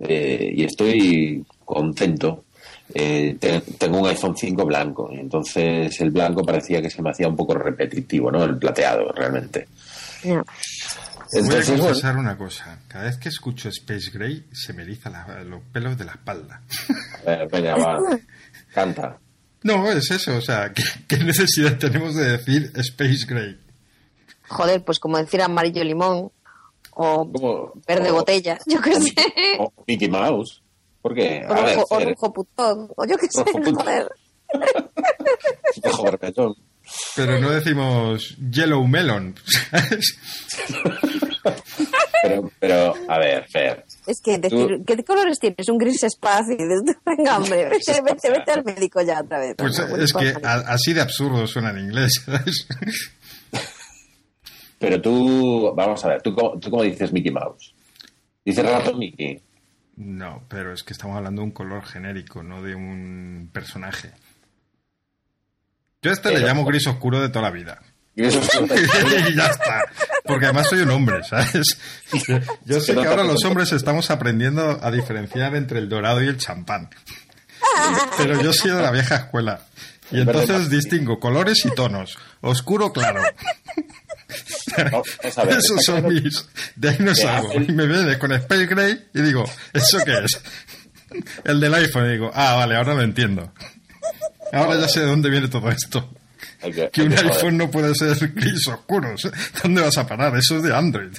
eh, 0.00 0.52
y 0.54 0.64
estoy 0.64 1.44
contento. 1.64 2.44
Eh, 2.94 3.36
te- 3.38 3.60
tengo 3.78 3.98
un 4.00 4.08
iPhone 4.08 4.34
5 4.36 4.64
blanco, 4.64 5.10
y 5.12 5.18
entonces 5.18 6.00
el 6.00 6.10
blanco 6.10 6.42
parecía 6.42 6.80
que 6.80 6.88
se 6.90 7.02
me 7.02 7.10
hacía 7.10 7.28
un 7.28 7.36
poco 7.36 7.54
repetitivo, 7.54 8.30
¿no? 8.30 8.44
El 8.44 8.56
plateado, 8.58 9.12
realmente. 9.12 9.68
Ya. 10.24 10.34
Voy 10.34 10.36
a 10.36 10.44
Entonces, 11.40 11.68
bueno, 11.68 11.84
confesar 11.84 12.16
una 12.16 12.38
cosa. 12.38 12.78
Cada 12.88 13.04
vez 13.04 13.18
que 13.18 13.28
escucho 13.28 13.68
Space 13.68 14.10
Gray 14.12 14.46
se 14.52 14.72
me 14.72 14.82
erizan 14.84 15.12
la- 15.12 15.44
los 15.44 15.60
pelos 15.72 15.98
de 15.98 16.04
la 16.06 16.12
espalda. 16.12 16.62
eh, 17.26 17.46
venga, 17.52 17.76
va, 17.76 17.98
canta. 18.72 19.18
No, 19.62 19.90
es 19.90 20.10
eso. 20.10 20.36
O 20.36 20.40
sea, 20.40 20.72
¿qué, 20.74 20.82
qué 21.08 21.18
necesidad 21.18 21.78
tenemos 21.78 22.14
de 22.14 22.36
decir 22.38 22.72
Space 22.76 23.26
Gray? 23.26 23.58
Joder, 24.48 24.84
pues 24.84 24.98
como 24.98 25.18
decir 25.18 25.42
amarillo 25.42 25.84
limón 25.84 26.30
o 26.92 27.32
Como- 27.32 27.72
verde 27.86 28.10
o- 28.10 28.14
botella, 28.14 28.58
yo 28.66 28.80
qué 28.80 28.94
sé. 29.00 29.12
O 29.58 29.72
Mickey 29.86 30.08
Mouse. 30.08 30.62
¿Por 31.02 31.14
qué? 31.14 31.44
O 31.48 31.52
A 31.52 31.62
ver, 31.64 31.76
rojo, 31.76 31.94
o 31.94 31.98
Fer, 31.98 32.08
rojo 32.10 32.32
putón, 32.32 32.88
o 32.96 33.04
yo 33.06 33.16
qué 33.16 33.26
sé, 33.30 33.44
putón. 33.44 33.74
joder. 33.74 34.08
rojo 35.84 36.02
bermellón. 36.04 36.54
Pero 37.14 37.38
no 37.38 37.50
decimos 37.50 38.34
Yellow 38.50 38.82
Melon. 38.86 39.34
¿sabes? 39.70 40.18
Pero, 42.22 42.50
pero, 42.58 42.94
a 43.08 43.18
ver, 43.18 43.46
Fer, 43.50 43.84
Es 44.08 44.20
que 44.22 44.38
decir, 44.38 44.80
¿qué 44.86 45.04
colores 45.04 45.38
tienes? 45.38 45.68
Un 45.68 45.76
gris 45.78 46.02
espacio. 46.02 46.56
Venga, 47.04 47.36
hombre, 47.36 47.64
vete, 47.70 48.00
vete, 48.02 48.30
vete 48.30 48.50
al 48.52 48.64
médico 48.64 49.02
ya 49.02 49.20
otra 49.20 49.38
vez. 49.38 49.54
Pues 49.56 49.78
es 49.78 50.12
que 50.12 50.34
a- 50.42 50.64
así 50.72 50.94
de 50.94 51.00
absurdo 51.02 51.46
suena 51.46 51.70
en 51.70 51.78
inglés. 51.80 52.22
¿sabes? 52.24 52.68
Pero 54.78 55.00
tú, 55.02 55.74
vamos 55.74 56.04
a 56.04 56.08
ver, 56.08 56.22
¿tú 56.22 56.34
cómo, 56.34 56.58
tú 56.58 56.70
cómo 56.70 56.82
dices 56.84 57.12
Mickey 57.12 57.32
Mouse? 57.32 57.74
¿Dices 58.44 58.64
rato 58.64 58.94
Mickey? 58.96 59.42
No, 59.96 60.44
pero 60.48 60.72
es 60.72 60.84
que 60.84 60.92
estamos 60.92 61.16
hablando 61.16 61.42
de 61.42 61.46
un 61.48 61.52
color 61.52 61.84
genérico, 61.84 62.42
no 62.44 62.62
de 62.62 62.76
un 62.76 63.50
personaje. 63.52 64.12
Yo 66.00 66.10
a 66.12 66.14
este 66.14 66.30
le 66.32 66.38
llamo 66.46 66.64
gris 66.64 66.86
oscuro 66.86 67.20
de 67.20 67.28
toda 67.28 67.42
la 67.46 67.50
vida. 67.50 67.82
Eso 68.14 68.38
es- 68.40 68.50
y 69.30 69.36
ya 69.36 69.46
está. 69.46 69.82
Porque 70.28 70.44
además 70.44 70.68
soy 70.68 70.80
un 70.80 70.90
hombre, 70.90 71.24
¿sabes? 71.24 71.78
Yo 72.64 72.80
sé 72.80 72.94
que 72.94 73.06
ahora 73.06 73.24
los 73.24 73.44
hombres 73.44 73.72
estamos 73.72 74.10
aprendiendo 74.10 74.78
a 74.82 74.90
diferenciar 74.90 75.56
entre 75.56 75.78
el 75.78 75.88
dorado 75.88 76.22
y 76.22 76.28
el 76.28 76.36
champán. 76.36 76.90
Pero 78.18 78.40
yo 78.40 78.52
soy 78.52 78.72
de 78.72 78.82
la 78.82 78.90
vieja 78.90 79.16
escuela. 79.16 79.62
Y 80.10 80.20
entonces 80.20 80.70
distingo 80.70 81.18
colores 81.18 81.64
y 81.64 81.70
tonos. 81.74 82.18
Oscuro, 82.40 82.92
claro. 82.92 83.22
Esos 85.48 85.84
son 85.84 86.06
mis. 86.08 86.46
De 86.76 86.90
ahí 86.90 86.96
no 87.00 87.14
salgo. 87.14 87.54
Y 87.54 87.72
me 87.72 87.86
viene 87.86 88.18
con 88.18 88.32
Space 88.32 88.66
Gray 88.66 89.06
y 89.14 89.22
digo, 89.22 89.44
¿eso 89.72 89.98
qué 90.04 90.18
es? 90.24 90.40
El 91.44 91.60
del 91.60 91.74
iPhone. 91.74 92.06
Y 92.06 92.12
digo, 92.12 92.30
ah, 92.34 92.54
vale, 92.54 92.76
ahora 92.76 92.94
lo 92.94 93.02
entiendo. 93.02 93.52
Ahora 94.52 94.78
ya 94.78 94.88
sé 94.88 95.00
de 95.00 95.06
dónde 95.06 95.30
viene 95.30 95.48
todo 95.48 95.70
esto. 95.70 96.10
que 96.92 97.02
un 97.02 97.12
iPhone 97.12 97.56
no 97.56 97.70
puede 97.70 97.94
ser 97.94 98.16
gris 98.32 98.66
oscuro. 98.68 99.14
¿Dónde 99.62 99.82
vas 99.82 99.98
a 99.98 100.06
parar? 100.06 100.36
Eso 100.36 100.56
es 100.56 100.62
de 100.62 100.74
Android. 100.74 101.12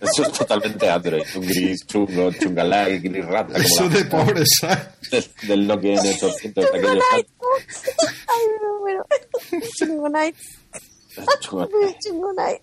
Eso 0.00 0.22
es 0.22 0.32
totalmente 0.32 0.88
Android. 0.88 1.22
Un 1.34 1.46
gris 1.46 1.86
chungo, 1.86 2.30
chungalay, 2.32 2.98
gris 3.00 3.24
rata. 3.24 3.58
Eso 3.58 3.88
de 3.88 4.04
pobreza. 4.04 4.94
¿sabes? 5.12 5.30
Del 5.46 5.66
Nokia 5.66 5.94
N800. 5.94 6.68
Ay, 7.14 7.24
no, 8.62 8.80
bueno. 8.80 9.04
Chungonite. 9.76 10.38
Chungonite. 11.40 12.62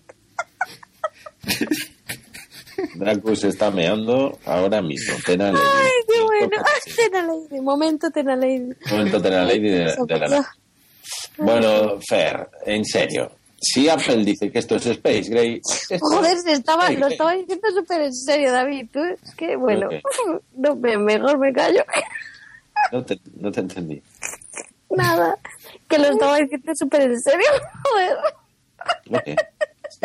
Draco 2.94 3.36
se 3.36 3.48
está 3.48 3.70
meando 3.70 4.38
ahora 4.44 4.80
mismo. 4.82 5.14
Tena 5.24 5.48
Ay, 5.48 5.90
qué 6.08 6.22
bueno. 6.22 6.56
Tena 6.96 7.22
Lady. 7.22 7.60
Momento 7.60 8.10
Tena 8.10 8.36
Lady. 8.36 8.72
Momento 8.90 9.22
Tena 9.22 9.44
Lady 9.44 9.68
de, 9.68 9.96
de 10.06 10.18
la 10.18 10.50
Bueno, 11.38 11.98
Fer, 12.06 12.48
en 12.66 12.84
serio. 12.84 13.32
Si 13.62 13.88
Apple 13.90 14.24
dice 14.24 14.50
que 14.50 14.58
esto 14.58 14.76
es 14.76 14.86
Space 14.86 15.28
Gray. 15.28 15.60
Joder, 16.00 16.38
se 16.38 16.52
estaba, 16.52 16.90
lo 16.90 17.08
estaba 17.08 17.34
diciendo 17.34 17.68
súper 17.74 18.00
en 18.02 18.14
serio, 18.14 18.52
David. 18.52 18.88
Tú, 18.90 19.00
es 19.04 19.34
que 19.34 19.56
bueno, 19.56 19.88
no, 20.54 20.76
mejor 20.76 21.38
me 21.38 21.52
callo. 21.52 21.84
No 22.90 23.04
te, 23.04 23.20
no 23.36 23.52
te 23.52 23.60
entendí. 23.60 24.02
Nada, 24.88 25.38
que 25.88 25.98
lo 25.98 26.06
estaba 26.06 26.38
diciendo 26.38 26.72
súper 26.74 27.02
en 27.02 27.20
serio. 27.20 27.46
Joder. 27.84 28.16
Okay. 29.20 29.36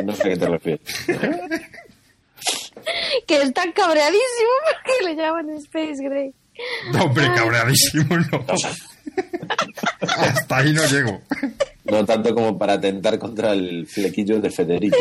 No 0.04 0.14
sé 0.14 0.22
a 0.22 0.26
qué 0.26 0.38
te 0.38 0.48
refieres. 0.48 1.06
que 3.26 3.42
está 3.42 3.72
cabreadísimo 3.72 4.52
porque 4.84 5.06
le 5.06 5.16
llaman 5.16 5.50
Space 5.52 6.04
Gray. 6.04 6.34
No, 6.92 7.06
hombre, 7.06 7.26
cabreadísimo 7.36 8.18
no. 8.18 8.46
Hasta 10.02 10.58
ahí 10.58 10.74
no 10.74 10.86
llego. 10.86 11.22
No 11.86 12.06
tanto 12.06 12.34
como 12.34 12.58
para 12.58 12.74
atentar 12.74 13.20
contra 13.20 13.54
el 13.54 13.88
flequillo 13.88 14.40
de 14.40 14.50
Federico. 14.50 14.98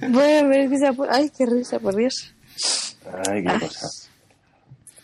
¿no? 0.00 0.08
Bueno, 0.10 0.48
ver 0.48 0.68
que 0.68 0.78
se 0.78 0.90
Ay, 1.10 1.30
qué 1.36 1.46
risa, 1.46 1.78
por 1.78 1.96
Dios. 1.96 2.34
Ay, 3.26 3.42
qué 3.44 3.66
cosa. 3.66 3.88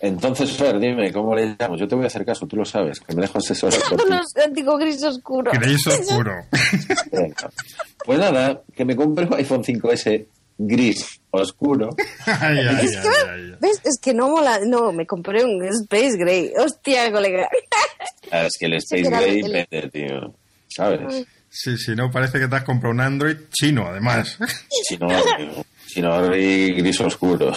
Entonces, 0.00 0.52
Fer, 0.52 0.78
dime, 0.78 1.10
¿cómo 1.12 1.34
le 1.34 1.56
llamo? 1.58 1.76
Yo 1.76 1.88
te 1.88 1.94
voy 1.94 2.04
a 2.04 2.08
hacer 2.08 2.26
caso, 2.26 2.46
tú 2.46 2.56
lo 2.56 2.64
sabes, 2.66 3.00
que 3.00 3.14
me 3.14 3.22
dejo 3.22 3.38
asesorar 3.38 3.80
por 3.88 4.02
digo 4.52 4.76
gris 4.76 5.02
oscuro. 5.02 5.50
Gris 5.52 5.86
oscuro. 5.86 6.44
Pues 8.04 8.18
nada, 8.18 8.60
que 8.74 8.84
me 8.84 8.94
compre 8.94 9.24
un 9.24 9.32
iPhone 9.32 9.64
5S 9.64 10.26
gris 10.58 11.20
oscuro. 11.30 11.90
Ay, 12.26 12.58
ay, 12.58 12.86
es, 12.86 12.96
que, 12.96 13.08
ay, 13.28 13.54
¿ves? 13.60 13.80
es 13.84 13.98
que 14.00 14.14
no 14.14 14.28
mola. 14.28 14.60
No, 14.64 14.92
me 14.92 15.06
compré 15.06 15.44
un 15.44 15.64
Space 15.64 16.16
Gray. 16.16 16.52
Hostia, 16.56 17.10
colega. 17.12 17.48
Ah, 18.30 18.46
es 18.46 18.54
que 18.58 18.66
el 18.66 18.74
Space 18.74 19.02
Gray 19.02 19.42
vende, 19.42 19.90
tío. 19.92 20.34
¿Sabes? 20.66 21.26
Sí, 21.50 21.76
sí, 21.76 21.94
no, 21.94 22.10
parece 22.10 22.40
que 22.40 22.48
te 22.48 22.56
has 22.56 22.64
comprado 22.64 22.92
un 22.92 23.00
Android 23.00 23.36
chino, 23.50 23.86
además. 23.86 24.38
Chino, 24.88 25.06
chino 25.86 26.30
gris 26.30 27.00
oscuro. 27.00 27.52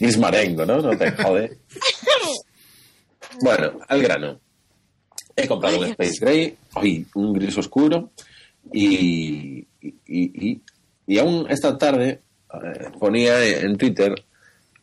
Gris 0.00 0.18
marengo, 0.18 0.64
¿no? 0.64 0.78
No 0.78 0.96
te 0.96 1.12
jode. 1.12 1.58
Bueno, 3.42 3.78
al 3.86 4.02
grano. 4.02 4.40
He 5.36 5.46
comprado 5.46 5.78
un 5.78 5.84
Space 5.84 6.18
Gray, 6.18 6.56
hoy 6.74 7.06
un 7.14 7.34
gris 7.34 7.56
oscuro, 7.58 8.10
y, 8.72 9.58
y, 9.80 9.94
y, 10.06 10.62
y 11.06 11.18
aún 11.18 11.46
esta 11.50 11.76
tarde 11.76 12.22
ponía 12.98 13.44
en 13.44 13.76
Twitter 13.76 14.14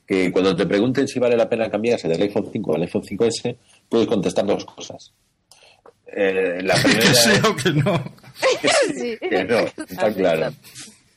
que 0.05 0.31
cuando 0.31 0.55
te 0.55 0.65
pregunten 0.65 1.07
si 1.07 1.19
vale 1.19 1.37
la 1.37 1.49
pena 1.49 1.69
cambiarse 1.69 2.07
del 2.07 2.21
iPhone 2.21 2.49
5 2.51 2.75
al 2.75 2.81
iPhone 2.81 3.03
5S, 3.03 3.57
puedes 3.87 4.07
contestar 4.07 4.45
dos 4.45 4.65
cosas. 4.65 5.13
Eh, 6.07 6.61
la 6.61 6.75
primera... 6.83 7.01
que 7.01 7.13
sí 7.13 7.29
o 7.47 7.55
que 7.55 7.71
no. 7.71 8.15
Que, 9.29 9.43
no, 9.45 9.59
está 9.59 10.13
claro. 10.13 10.53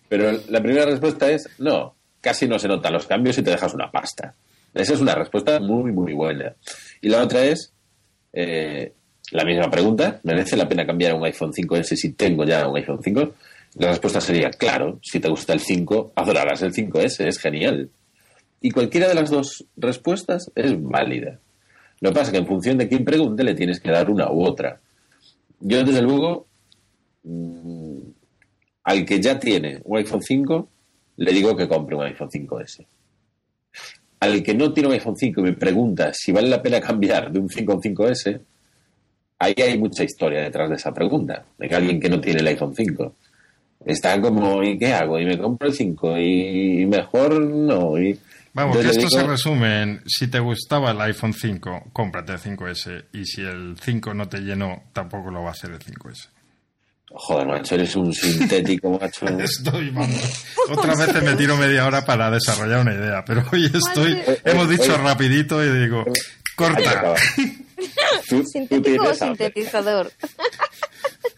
Pero 0.09 0.41
la 0.49 0.63
primera 0.63 0.87
respuesta 0.87 1.31
es 1.31 1.49
no, 1.59 1.97
casi 2.21 2.47
no 2.47 2.59
se 2.59 2.69
notan 2.69 2.93
los 2.93 3.07
cambios 3.07 3.37
y 3.39 3.43
te 3.43 3.51
dejas 3.51 3.75
una 3.75 3.91
pasta. 3.91 4.35
Esa 4.73 4.95
es 4.95 5.01
una 5.01 5.15
respuesta 5.15 5.59
muy, 5.59 5.91
muy 5.91 6.13
buena. 6.13 6.55
Y 7.01 7.09
la 7.09 7.23
otra 7.23 7.45
es 7.45 7.73
eh, 8.33 8.93
la 9.33 9.45
misma 9.45 9.71
pregunta, 9.71 10.21
¿merece 10.23 10.57
la 10.57 10.69
pena 10.69 10.87
cambiar 10.87 11.15
un 11.15 11.25
iPhone 11.25 11.53
5S 11.53 11.97
si 11.97 12.13
tengo 12.13 12.45
ya 12.45 12.69
un 12.69 12.77
iPhone 12.77 13.01
5? 13.03 13.35
La 13.77 13.89
respuesta 13.89 14.23
sería, 14.23 14.51
claro, 14.51 14.99
si 15.03 15.21
te 15.21 15.29
gusta 15.29 15.53
el 15.53 15.61
5, 15.61 16.13
adorarás 16.17 16.63
el 16.63 16.73
5S, 16.73 17.27
es 17.27 17.39
genial. 17.39 17.91
Y 18.63 18.71
cualquiera 18.71 19.07
de 19.07 19.15
las 19.15 19.31
dos 19.31 19.67
respuestas 19.77 20.51
es 20.55 20.83
válida. 20.83 21.41
Lo 22.01 22.11
que 22.11 22.15
pasa 22.15 22.27
es 22.27 22.33
que 22.33 22.39
en 22.39 22.47
función 22.47 22.79
de 22.79 22.89
quién 22.89 23.05
pregunte 23.05 23.45
le 23.45 23.55
tienes 23.55 23.81
que 23.81 23.91
dar 23.91 24.11
una 24.11 24.33
u 24.33 24.43
otra. 24.43 24.81
Yo, 25.61 25.85
desde 25.85 26.01
luego, 26.01 26.47
mm, 27.25 27.99
al 28.85 29.05
que 29.05 29.21
ya 29.21 29.39
tiene 29.39 29.81
un 29.85 29.99
iPhone 29.99 30.23
5, 30.23 30.69
le 31.19 31.33
digo 31.33 31.55
que 31.55 31.69
compre 31.69 31.97
un 31.97 32.05
iPhone 32.05 32.31
5S. 32.31 32.87
Al 34.21 34.43
que 34.43 34.55
no 34.55 34.73
tiene 34.73 34.89
un 34.89 34.95
iPhone 34.95 35.17
5 35.17 35.41
y 35.41 35.45
me 35.45 35.53
pregunta 35.53 36.15
si 36.15 36.33
vale 36.33 36.49
la 36.49 36.63
pena 36.63 36.81
cambiar 36.81 37.31
de 37.31 37.39
un 37.39 37.51
5 37.51 37.73
a 37.73 37.75
un 37.75 37.83
5S, 37.83 38.41
ahí 39.39 39.55
hay 39.59 39.79
mucha 39.79 40.03
historia 40.03 40.41
detrás 40.41 40.71
de 40.71 40.77
esa 40.77 40.95
pregunta, 40.95 41.45
de 41.59 41.69
que 41.69 41.75
alguien 41.75 42.01
que 42.01 42.09
no 42.09 42.19
tiene 42.23 42.41
el 42.41 42.47
iPhone 42.47 42.75
5 42.75 43.15
está 43.87 44.21
como, 44.21 44.63
¿y 44.63 44.77
qué 44.77 44.93
hago? 44.93 45.19
Y 45.19 45.25
me 45.25 45.39
compro 45.39 45.69
el 45.69 45.75
5 45.75 46.19
y 46.19 46.87
mejor 46.87 47.41
no. 47.41 47.97
Y 47.99 48.19
Vamos, 48.53 48.79
que 48.79 48.89
esto 48.89 49.09
se 49.09 49.23
resume 49.23 49.83
en, 49.83 50.03
si 50.07 50.29
te 50.29 50.41
gustaba 50.41 50.91
el 50.91 51.01
iPhone 51.03 51.35
5, 51.35 51.91
cómprate 51.93 52.33
el 52.33 52.39
5S 52.39 53.05
y 53.13 53.25
si 53.27 53.43
el 53.43 53.77
5 53.79 54.15
no 54.15 54.29
te 54.29 54.41
llenó, 54.41 54.85
tampoco 54.93 55.31
lo 55.31 55.43
va 55.43 55.51
a 55.51 55.53
hacer 55.53 55.71
el 55.71 55.79
5S. 55.79 56.29
Joder, 57.09 57.47
macho, 57.47 57.75
eres 57.77 57.95
un 57.95 58.13
sintético, 58.13 58.91
macho. 59.01 59.27
Estoy, 59.29 59.91
vamos. 59.91 60.47
Otras 60.71 60.99
veces 60.99 61.23
me 61.23 61.37
tiro 61.37 61.57
media 61.57 61.87
hora 61.87 62.05
para 62.05 62.31
desarrollar 62.31 62.81
una 62.81 62.95
idea, 62.95 63.25
pero 63.25 63.45
hoy 63.53 63.67
estoy, 63.67 64.19
hemos 64.45 64.69
dicho 64.69 64.97
rapidito 64.97 65.63
y 65.63 65.79
digo, 65.79 66.05
corta. 66.57 67.15
Sintético 68.51 69.05
o 69.05 69.15
sintetizador. 69.15 70.11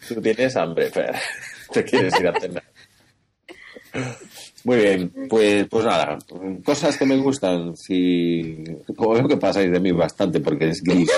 Tú 0.07 0.21
tienes 0.21 0.55
hambre, 0.55 0.89
Fer 0.89 1.15
te 1.73 1.83
quieres 1.83 2.19
ir 2.19 2.27
a 2.27 2.39
cenar. 2.39 2.63
Muy 4.65 4.77
bien, 4.77 5.11
pues, 5.29 5.67
pues 5.67 5.85
nada, 5.85 6.19
cosas 6.63 6.97
que 6.97 7.05
me 7.05 7.17
gustan, 7.17 7.75
si 7.77 8.63
como 8.95 9.13
veo 9.13 9.27
que 9.27 9.37
pasáis 9.37 9.71
de 9.71 9.79
mí 9.79 9.91
bastante 9.91 10.41
porque 10.41 10.69
es 10.69 10.81
gris. 10.83 11.09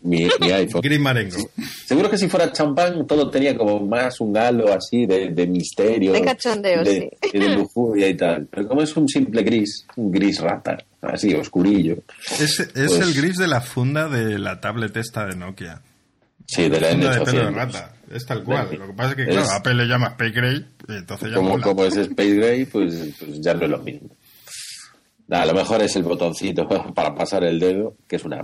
Mi, 0.00 0.28
iPhone. 0.52 0.80
Gris 0.82 1.00
marengo. 1.00 1.36
Seguro 1.86 2.08
que 2.08 2.16
si 2.18 2.28
fuera 2.28 2.52
champán 2.52 3.04
todo 3.06 3.30
tenía 3.30 3.56
como 3.56 3.80
más 3.84 4.20
un 4.20 4.36
halo 4.36 4.72
así 4.72 5.06
de, 5.06 5.30
de 5.30 5.46
misterio. 5.48 6.12
De 6.12 6.22
cachondeo, 6.22 6.84
de, 6.84 7.18
sí. 7.20 7.38
de 7.38 7.48
lujuria 7.56 8.08
y 8.08 8.16
tal. 8.16 8.46
Pero 8.46 8.68
como 8.68 8.82
es 8.82 8.96
un 8.96 9.08
simple 9.08 9.42
gris, 9.42 9.84
un 9.96 10.12
gris 10.12 10.38
rata, 10.38 10.78
así, 11.02 11.34
oscurillo. 11.34 11.96
Es, 12.38 12.60
es 12.60 12.68
Pues- 12.72 13.00
el 13.00 13.14
gris 13.14 13.38
de 13.38 13.48
la 13.48 13.60
funda 13.60 14.08
de 14.08 14.38
la 14.38 14.60
tablet 14.60 14.96
esta 14.98 15.26
de 15.26 15.34
Nokia. 15.34 15.82
Sí, 16.50 16.68
de 16.68 16.80
la 16.80 16.88
Funda 16.88 17.10
de 17.12 17.20
pelo 17.26 17.38
de 17.44 17.50
N800. 17.50 17.54
rata. 17.54 17.94
Es 18.10 18.24
tal 18.26 18.42
cual. 18.42 18.74
Lo 18.78 18.86
que 18.86 18.92
pasa 18.94 19.10
es 19.10 19.16
que, 19.16 19.22
Es- 19.24 19.28
claro, 19.28 19.50
Apple 19.50 19.74
le 19.74 19.84
llama 19.86 20.06
Space 20.08 20.30
Gray 20.30 20.66
entonces 20.88 21.28
ya 21.28 21.34
como, 21.36 21.60
como 21.60 21.84
es 21.84 21.94
Space 21.96 22.34
Gray, 22.34 22.64
pues, 22.64 23.14
pues 23.18 23.40
ya 23.42 23.52
no 23.54 23.64
es 23.64 23.70
lo 23.70 23.78
mismo. 23.78 24.08
A 25.30 25.44
lo 25.44 25.52
mejor 25.52 25.82
es 25.82 25.94
el 25.96 26.04
botoncito 26.04 26.66
para 26.94 27.14
pasar 27.14 27.44
el 27.44 27.60
dedo, 27.60 27.94
que 28.08 28.16
es 28.16 28.24
una... 28.24 28.42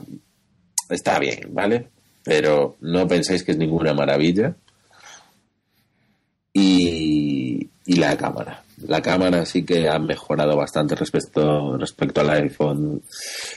Está 0.91 1.19
bien, 1.19 1.49
¿vale? 1.49 1.89
Pero 2.23 2.77
no 2.83 3.09
penséis 3.09 3.43
que 3.43 3.53
es 3.53 3.59
ninguna 3.59 3.95
maravilla. 3.95 4.55
Y, 6.53 7.69
y 7.87 7.97
la 7.97 8.17
cámara. 8.17 8.63
La 8.87 9.01
cámara 9.01 9.45
sí 9.47 9.65
que 9.65 9.89
ha 9.89 9.99
mejorado 9.99 10.57
bastante 10.57 10.95
respecto, 10.95 11.77
respecto 11.79 12.21
al 12.21 12.31
iPhone 12.31 13.03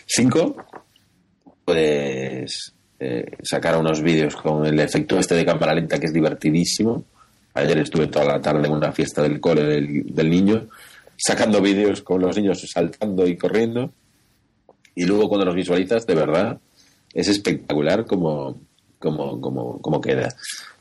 5. 0.06 0.56
Puedes 1.66 2.74
eh, 3.00 3.26
sacar 3.44 3.78
unos 3.78 4.02
vídeos 4.02 4.36
con 4.36 4.66
el 4.66 4.80
efecto 4.80 5.20
este 5.20 5.36
de 5.36 5.46
cámara 5.46 5.76
lenta 5.76 6.00
que 6.00 6.08
es 6.08 6.14
divertidísimo. 6.14 7.06
Ayer 7.54 7.78
estuve 7.80 8.08
toda 8.08 8.26
la 8.26 8.42
tarde 8.42 8.68
en 8.68 8.74
una 8.74 8.92
fiesta 8.92 9.22
del 9.22 9.40
cole 9.40 9.64
del, 9.64 10.04
del 10.14 10.30
niño, 10.30 10.68
sacando 11.16 11.62
vídeos 11.62 12.02
con 12.02 12.22
los 12.22 12.36
niños 12.38 12.62
saltando 12.72 13.28
y 13.28 13.38
corriendo. 13.38 13.92
Y 14.96 15.06
luego 15.06 15.30
cuando 15.30 15.46
los 15.46 15.56
visualizas, 15.56 16.08
de 16.08 16.16
verdad, 16.16 16.60
es 17.14 17.28
espectacular 17.28 18.06
como, 18.06 18.60
como, 19.00 19.40
como, 19.42 19.80
como 19.82 20.02
queda. 20.02 20.30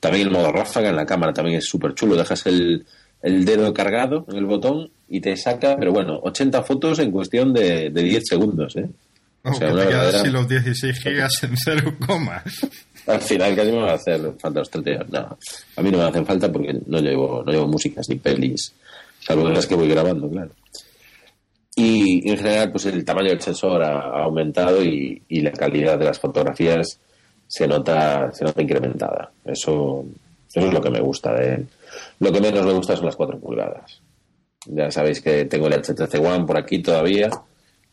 También 0.01 0.27
el 0.27 0.33
modo 0.33 0.53
ráfaga 0.53 0.89
en 0.89 0.97
la 0.97 1.07
cámara 1.07 1.33
también 1.33 1.59
es 1.59 1.67
súper 1.67 1.95
chulo. 1.95 2.17
Dejas 2.17 2.47
el, 2.47 2.87
el 3.23 3.45
dedo 3.45 3.73
cargado 3.75 4.25
en 4.29 4.37
el 4.37 4.47
botón 4.47 4.91
y 5.09 5.21
te 5.21 5.37
saca, 5.37 5.77
pero 5.79 5.93
bueno, 5.93 6.19
80 6.23 6.63
fotos 6.63 6.99
en 6.99 7.11
cuestión 7.11 7.53
de, 7.53 7.91
de 7.91 8.03
10 8.03 8.23
segundos, 8.27 8.77
¿eh? 8.77 8.89
O 9.47 9.55
sea, 9.55 9.73
te 9.73 9.87
quedas 9.87 10.23
sin 10.23 10.33
los 10.33 10.49
16 10.49 10.99
gigas 11.01 11.43
en 11.45 11.57
0, 11.65 11.95
Al 13.07 13.21
final 13.21 13.55
casi 13.55 13.71
me 13.71 13.83
va 13.83 13.93
a 13.93 13.95
hacer 13.95 14.21
falta 14.39 14.61
los 14.61 14.71
30. 14.71 15.07
No, 15.09 15.39
a 15.77 15.83
mí 15.83 15.91
no 15.91 15.99
me 15.99 16.05
hacen 16.05 16.27
falta 16.27 16.51
porque 16.51 16.79
no 16.87 16.99
llevo, 17.01 17.43
no 17.45 17.53
llevo 17.53 17.69
músicas 17.69 18.09
ni 18.09 18.17
pelis, 18.17 18.75
salvo 19.21 19.49
las 19.49 19.67
que 19.67 19.75
voy 19.75 19.89
grabando, 19.89 20.29
claro. 20.29 20.51
Y 21.77 22.31
en 22.31 22.39
general, 22.39 22.73
pues 22.73 22.87
el 22.87 23.05
tamaño 23.05 23.29
del 23.29 23.41
sensor 23.41 23.83
ha, 23.83 24.23
aumentado 24.23 24.83
y, 24.83 25.23
y, 25.29 25.43
la 25.43 25.53
calidad 25.53 25.99
de 25.99 26.07
las 26.07 26.19
fotografías 26.19 26.99
se 27.47 27.69
nota, 27.69 28.33
se 28.33 28.45
nota 28.45 28.63
incrementada. 28.63 29.31
Eso, 29.45 30.05
eso 30.53 30.67
es 30.67 30.73
lo 30.73 30.81
que 30.81 30.91
me 30.91 31.01
gusta 31.01 31.35
de 31.35 31.55
él. 31.55 31.69
Lo 32.21 32.33
que 32.33 32.41
menos 32.41 32.65
me 32.65 32.73
gusta 32.73 32.97
son 32.97 33.07
las 33.07 33.17
4 33.17 33.39
pulgadas. 33.39 34.01
Ya 34.67 34.91
sabéis 34.91 35.21
que 35.21 35.45
tengo 35.45 35.69
el 35.69 35.75
HTC 35.75 36.15
One 36.15 36.47
por 36.47 36.59
aquí 36.59 36.83
todavía. 36.83 37.31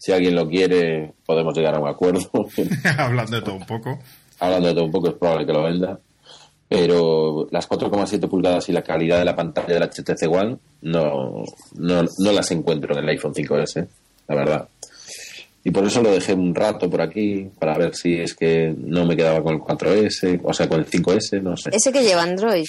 Si 0.03 0.11
alguien 0.11 0.35
lo 0.35 0.49
quiere, 0.49 1.13
podemos 1.25 1.55
llegar 1.55 1.75
a 1.75 1.79
un 1.79 1.87
acuerdo. 1.87 2.29
Hablando 2.97 3.37
de 3.37 3.41
todo 3.41 3.55
un 3.55 3.65
poco. 3.65 3.97
Hablando 4.37 4.67
de 4.67 4.73
todo 4.73 4.83
un 4.83 4.91
poco, 4.91 5.07
es 5.07 5.13
probable 5.13 5.45
que 5.45 5.53
lo 5.53 5.63
venda. 5.63 5.97
Pero 6.67 7.47
las 7.51 7.69
4,7 7.69 8.27
pulgadas 8.27 8.67
y 8.67 8.73
la 8.73 8.81
calidad 8.81 9.19
de 9.19 9.23
la 9.23 9.33
pantalla 9.33 9.75
del 9.75 9.89
HTC 9.89 10.29
One 10.29 10.57
no, 10.81 11.45
no, 11.75 12.03
no 12.17 12.31
las 12.33 12.51
encuentro 12.51 12.93
en 12.97 13.01
el 13.01 13.09
iPhone 13.11 13.33
5S, 13.33 13.87
la 14.27 14.35
verdad. 14.35 14.67
Y 15.63 15.71
por 15.71 15.85
eso 15.85 16.03
lo 16.03 16.11
dejé 16.11 16.33
un 16.33 16.53
rato 16.53 16.89
por 16.89 17.01
aquí, 17.01 17.49
para 17.57 17.77
ver 17.77 17.95
si 17.95 18.15
es 18.15 18.33
que 18.33 18.75
no 18.77 19.05
me 19.05 19.15
quedaba 19.15 19.41
con 19.41 19.53
el 19.53 19.61
4S, 19.61 20.41
o 20.43 20.53
sea, 20.53 20.67
con 20.67 20.81
el 20.81 20.85
5S, 20.85 21.41
no 21.41 21.55
sé. 21.55 21.69
¿Ese 21.71 21.93
que 21.93 22.03
lleva 22.03 22.23
Android? 22.23 22.65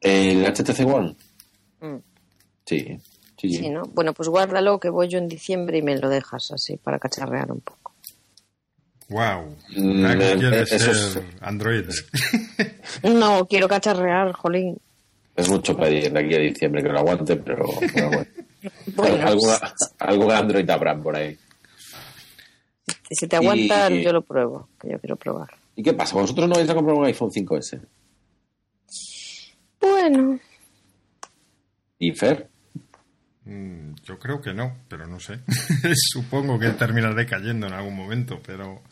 ¿El 0.00 0.44
HTC 0.44 0.86
One? 0.86 1.16
Mm. 1.80 1.96
Sí, 2.64 2.96
sí, 3.38 3.52
sí. 3.52 3.70
¿no? 3.70 3.82
Bueno, 3.94 4.12
pues 4.12 4.28
guárdalo 4.28 4.78
que 4.78 4.90
voy 4.90 5.08
yo 5.08 5.18
en 5.18 5.28
diciembre 5.28 5.78
y 5.78 5.82
me 5.82 5.96
lo 5.96 6.08
dejas 6.08 6.50
así 6.50 6.76
para 6.76 6.98
cacharrear 6.98 7.50
un 7.50 7.60
poco. 7.60 7.94
Wow. 9.08 9.56
Mm, 9.74 10.04
eh, 10.04 10.66
ser 10.66 11.24
Android? 11.40 11.86
no, 13.04 13.46
quiero 13.46 13.66
cacharrear, 13.66 14.32
jolín. 14.32 14.76
Es 15.34 15.48
mucho 15.48 15.76
pedir 15.76 16.12
de 16.12 16.18
aquí 16.18 16.34
a 16.34 16.38
diciembre 16.38 16.82
que 16.82 16.88
lo 16.88 16.98
aguante, 16.98 17.36
pero, 17.36 17.64
bueno. 17.94 18.26
bueno 18.94 19.38
algún 20.00 20.32
Android 20.32 20.68
habrá 20.68 20.96
por 20.96 21.16
ahí. 21.16 21.38
Si 23.10 23.26
te 23.26 23.36
aguantan, 23.36 23.94
yo 24.00 24.12
lo 24.12 24.22
pruebo, 24.22 24.68
que 24.80 24.90
yo 24.90 24.98
quiero 24.98 25.16
probar. 25.16 25.48
¿Y 25.76 25.82
qué 25.82 25.94
pasa? 25.94 26.16
¿Vosotros 26.16 26.48
no 26.48 26.56
vais 26.56 26.68
a 26.68 26.74
comprar 26.74 26.96
un 26.96 27.06
iPhone 27.06 27.30
5S? 27.30 27.80
Bueno. 29.80 30.40
¿Y 31.98 32.12
Fer? 32.12 32.48
Mm, 33.48 33.94
yo 34.04 34.18
creo 34.18 34.42
que 34.42 34.52
no, 34.52 34.76
pero 34.88 35.06
no 35.06 35.18
sé. 35.18 35.40
Supongo 35.94 36.58
que 36.58 36.68
terminaré 36.70 37.24
cayendo 37.26 37.66
en 37.66 37.72
algún 37.72 37.96
momento, 37.96 38.40
pero 38.44 38.82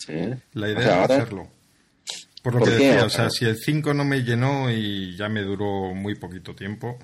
la 0.55 0.69
idea 0.71 1.05
es 1.05 1.11
hacerlo. 1.11 1.51
Por 2.43 2.55
lo 2.55 2.65
que 2.65 2.71
decía, 2.71 3.05
o 3.05 3.11
sea, 3.11 3.29
si 3.29 3.45
el 3.45 3.57
5 3.57 3.93
no 3.93 4.05
me 4.05 4.23
llenó 4.23 4.71
y 4.71 5.15
ya 5.15 5.29
me 5.29 5.43
duró 5.43 5.93
muy 5.93 6.15
poquito 6.15 6.55
tiempo, 6.55 6.99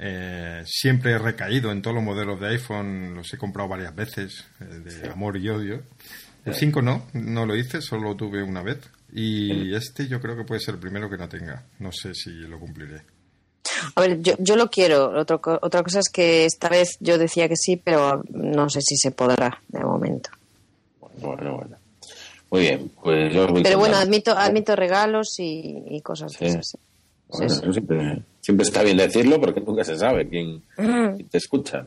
eh, 0.00 0.62
siempre 0.66 1.12
he 1.12 1.18
recaído 1.18 1.70
en 1.70 1.82
todos 1.82 1.94
los 1.94 2.04
modelos 2.04 2.40
de 2.40 2.48
iPhone, 2.48 3.14
los 3.14 3.32
he 3.32 3.38
comprado 3.38 3.68
varias 3.68 3.94
veces, 3.94 4.44
eh, 4.60 4.64
de 4.64 5.08
amor 5.08 5.36
y 5.36 5.48
odio. 5.50 5.84
El 6.44 6.54
5 6.54 6.82
no, 6.82 7.06
no 7.12 7.46
lo 7.46 7.54
hice, 7.54 7.80
solo 7.80 8.16
tuve 8.16 8.42
una 8.42 8.62
vez. 8.62 8.78
Y 9.12 9.72
este 9.74 10.08
yo 10.08 10.20
creo 10.20 10.36
que 10.36 10.44
puede 10.44 10.60
ser 10.60 10.74
el 10.74 10.80
primero 10.80 11.08
que 11.08 11.18
no 11.18 11.28
tenga. 11.28 11.64
No 11.78 11.92
sé 11.92 12.12
si 12.14 12.30
lo 12.30 12.58
cumpliré. 12.58 13.02
A 13.94 14.00
ver, 14.00 14.20
yo, 14.20 14.34
yo 14.38 14.56
lo 14.56 14.70
quiero. 14.70 15.12
otra 15.20 15.82
cosa 15.82 16.00
es 16.00 16.08
que 16.10 16.44
esta 16.44 16.68
vez 16.68 16.96
yo 17.00 17.18
decía 17.18 17.48
que 17.48 17.56
sí, 17.56 17.76
pero 17.76 18.22
no 18.30 18.68
sé 18.68 18.80
si 18.80 18.96
se 18.96 19.10
podrá 19.10 19.60
de 19.68 19.80
momento. 19.80 20.30
Bueno, 21.20 21.56
bueno. 21.56 21.76
Muy 22.50 22.60
bien, 22.60 22.90
pues 23.02 23.32
Pero 23.62 23.78
bueno, 23.78 23.96
admito, 23.96 24.32
admito 24.32 24.76
regalos 24.76 25.36
y, 25.38 26.00
cosas 26.02 26.34
así. 26.34 26.58
siempre, 27.72 28.22
siempre, 28.42 28.64
está 28.64 28.82
bien 28.82 28.98
decirlo 28.98 29.40
porque 29.40 29.60
nunca 29.60 29.84
se 29.84 29.96
sabe 29.96 30.28
quién, 30.28 30.62
te 31.30 31.38
escucha. 31.38 31.86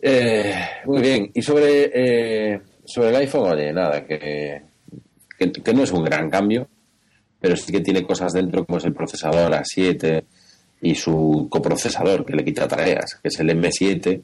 Eh, 0.00 0.54
muy 0.84 1.00
bien, 1.00 1.30
y 1.32 1.40
sobre, 1.40 1.90
eh, 1.94 2.60
sobre 2.84 3.08
el 3.08 3.16
iPhone, 3.16 3.52
oye, 3.52 3.72
nada, 3.72 4.04
que 4.04 4.62
que, 5.50 5.74
no 5.74 5.82
es 5.82 5.92
un 5.92 6.04
gran 6.04 6.30
cambio, 6.30 6.68
pero 7.40 7.56
sí 7.56 7.72
que 7.72 7.80
tiene 7.80 8.04
cosas 8.04 8.32
dentro 8.32 8.64
como 8.64 8.78
es 8.78 8.84
el 8.84 8.94
procesador 8.94 9.52
A7 9.52 10.24
y 10.82 10.96
su 10.96 11.46
coprocesador 11.48 12.26
que 12.26 12.34
le 12.34 12.44
quita 12.44 12.66
tareas, 12.66 13.14
que 13.22 13.28
es 13.28 13.38
el 13.38 13.50
M7, 13.50 14.20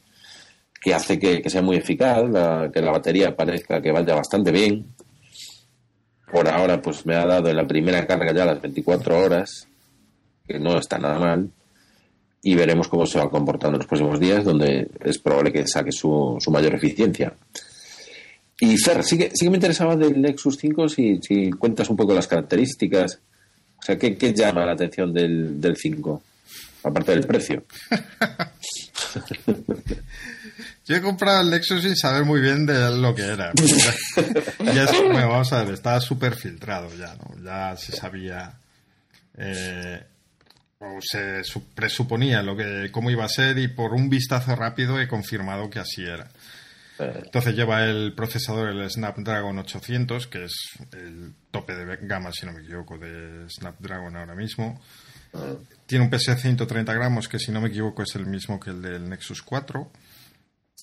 que 0.80 0.94
hace 0.94 1.18
que, 1.18 1.48
sea 1.48 1.62
muy 1.62 1.76
eficaz, 1.76 2.24
que 2.72 2.82
la 2.82 2.90
batería 2.90 3.34
parezca 3.34 3.80
que 3.80 3.92
vaya 3.92 4.16
bastante 4.16 4.50
bien. 4.50 4.86
Por 6.30 6.48
ahora, 6.48 6.82
pues 6.82 7.06
me 7.06 7.14
ha 7.14 7.24
dado 7.24 7.48
en 7.48 7.56
la 7.56 7.66
primera 7.66 8.04
carga 8.06 8.32
ya 8.32 8.44
las 8.44 8.60
24 8.60 9.18
horas, 9.18 9.68
que 10.46 10.58
no 10.58 10.78
está 10.78 10.98
nada 10.98 11.20
mal. 11.20 11.48
Y 12.42 12.56
veremos 12.56 12.88
cómo 12.88 13.06
se 13.06 13.18
va 13.18 13.30
comportando 13.30 13.76
en 13.76 13.80
los 13.80 13.86
próximos 13.86 14.18
días, 14.18 14.44
donde 14.44 14.88
es 15.00 15.18
probable 15.18 15.52
que 15.52 15.66
saque 15.66 15.92
su, 15.92 16.36
su 16.40 16.50
mayor 16.50 16.74
eficiencia. 16.74 17.34
Y 18.60 18.76
Fer, 18.78 19.04
sí 19.04 19.16
que, 19.16 19.30
sí 19.32 19.46
que 19.46 19.50
me 19.50 19.56
interesaba 19.56 19.94
del 19.94 20.20
Nexus 20.20 20.58
5 20.58 20.88
si, 20.88 21.18
si 21.22 21.50
cuentas 21.50 21.88
un 21.88 21.96
poco 21.96 22.14
las 22.14 22.26
características. 22.26 23.20
O 23.78 23.82
sea, 23.82 23.96
¿qué, 23.96 24.16
qué 24.16 24.34
llama 24.34 24.66
la 24.66 24.72
atención 24.72 25.12
del, 25.12 25.60
del 25.60 25.76
5? 25.76 26.22
Aparte 26.82 27.12
del 27.12 27.26
precio. 27.26 27.64
Yo 30.86 30.96
he 30.96 31.02
comprado 31.02 31.42
el 31.42 31.50
Nexus 31.50 31.82
sin 31.82 31.94
saber 31.96 32.24
muy 32.24 32.40
bien 32.40 32.64
de 32.64 32.96
lo 32.96 33.14
que 33.14 33.22
era. 33.22 33.52
ya 34.74 34.86
bueno, 35.02 35.28
vamos 35.28 35.52
a 35.52 35.62
ver, 35.62 35.74
estaba 35.74 36.00
súper 36.00 36.34
filtrado 36.34 36.88
ya, 36.96 37.14
¿no? 37.16 37.44
Ya 37.44 37.76
se 37.76 37.92
sabía. 37.92 38.54
Eh, 39.36 40.02
o 40.78 40.98
se 41.02 41.42
presuponía 41.74 42.42
lo 42.42 42.56
que, 42.56 42.88
cómo 42.90 43.10
iba 43.10 43.24
a 43.24 43.28
ser 43.28 43.58
y 43.58 43.68
por 43.68 43.92
un 43.92 44.08
vistazo 44.08 44.56
rápido 44.56 44.98
he 45.00 45.08
confirmado 45.08 45.68
que 45.68 45.80
así 45.80 46.04
era. 46.04 46.30
Entonces 46.98 47.54
lleva 47.54 47.84
el 47.84 48.12
procesador, 48.14 48.70
el 48.70 48.90
Snapdragon 48.90 49.58
800, 49.58 50.26
que 50.26 50.44
es 50.44 50.52
el 50.92 51.32
tope 51.50 51.74
de 51.74 51.96
gama, 52.02 52.32
si 52.32 52.44
no 52.46 52.52
me 52.52 52.62
equivoco, 52.62 52.98
de 52.98 53.48
Snapdragon 53.48 54.16
ahora 54.16 54.34
mismo. 54.34 54.80
Tiene 55.88 56.04
un 56.04 56.10
peso 56.10 56.32
de 56.32 56.36
130 56.36 56.92
gramos, 56.92 57.28
que 57.28 57.38
si 57.38 57.50
no 57.50 57.62
me 57.62 57.68
equivoco 57.68 58.02
es 58.02 58.14
el 58.14 58.26
mismo 58.26 58.60
que 58.60 58.68
el 58.68 58.82
del 58.82 59.08
Nexus 59.08 59.40
4. 59.40 59.90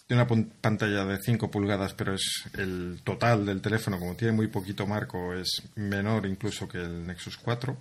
Tiene 0.07 0.23
una 0.23 0.45
pantalla 0.59 1.05
de 1.05 1.21
5 1.21 1.51
pulgadas, 1.51 1.93
pero 1.93 2.15
es 2.15 2.45
el 2.57 3.01
total 3.03 3.45
del 3.45 3.61
teléfono, 3.61 3.99
como 3.99 4.15
tiene 4.15 4.33
muy 4.33 4.47
poquito 4.47 4.87
marco, 4.87 5.35
es 5.35 5.61
menor 5.75 6.25
incluso 6.25 6.67
que 6.67 6.79
el 6.79 7.05
Nexus 7.05 7.37
4. 7.37 7.77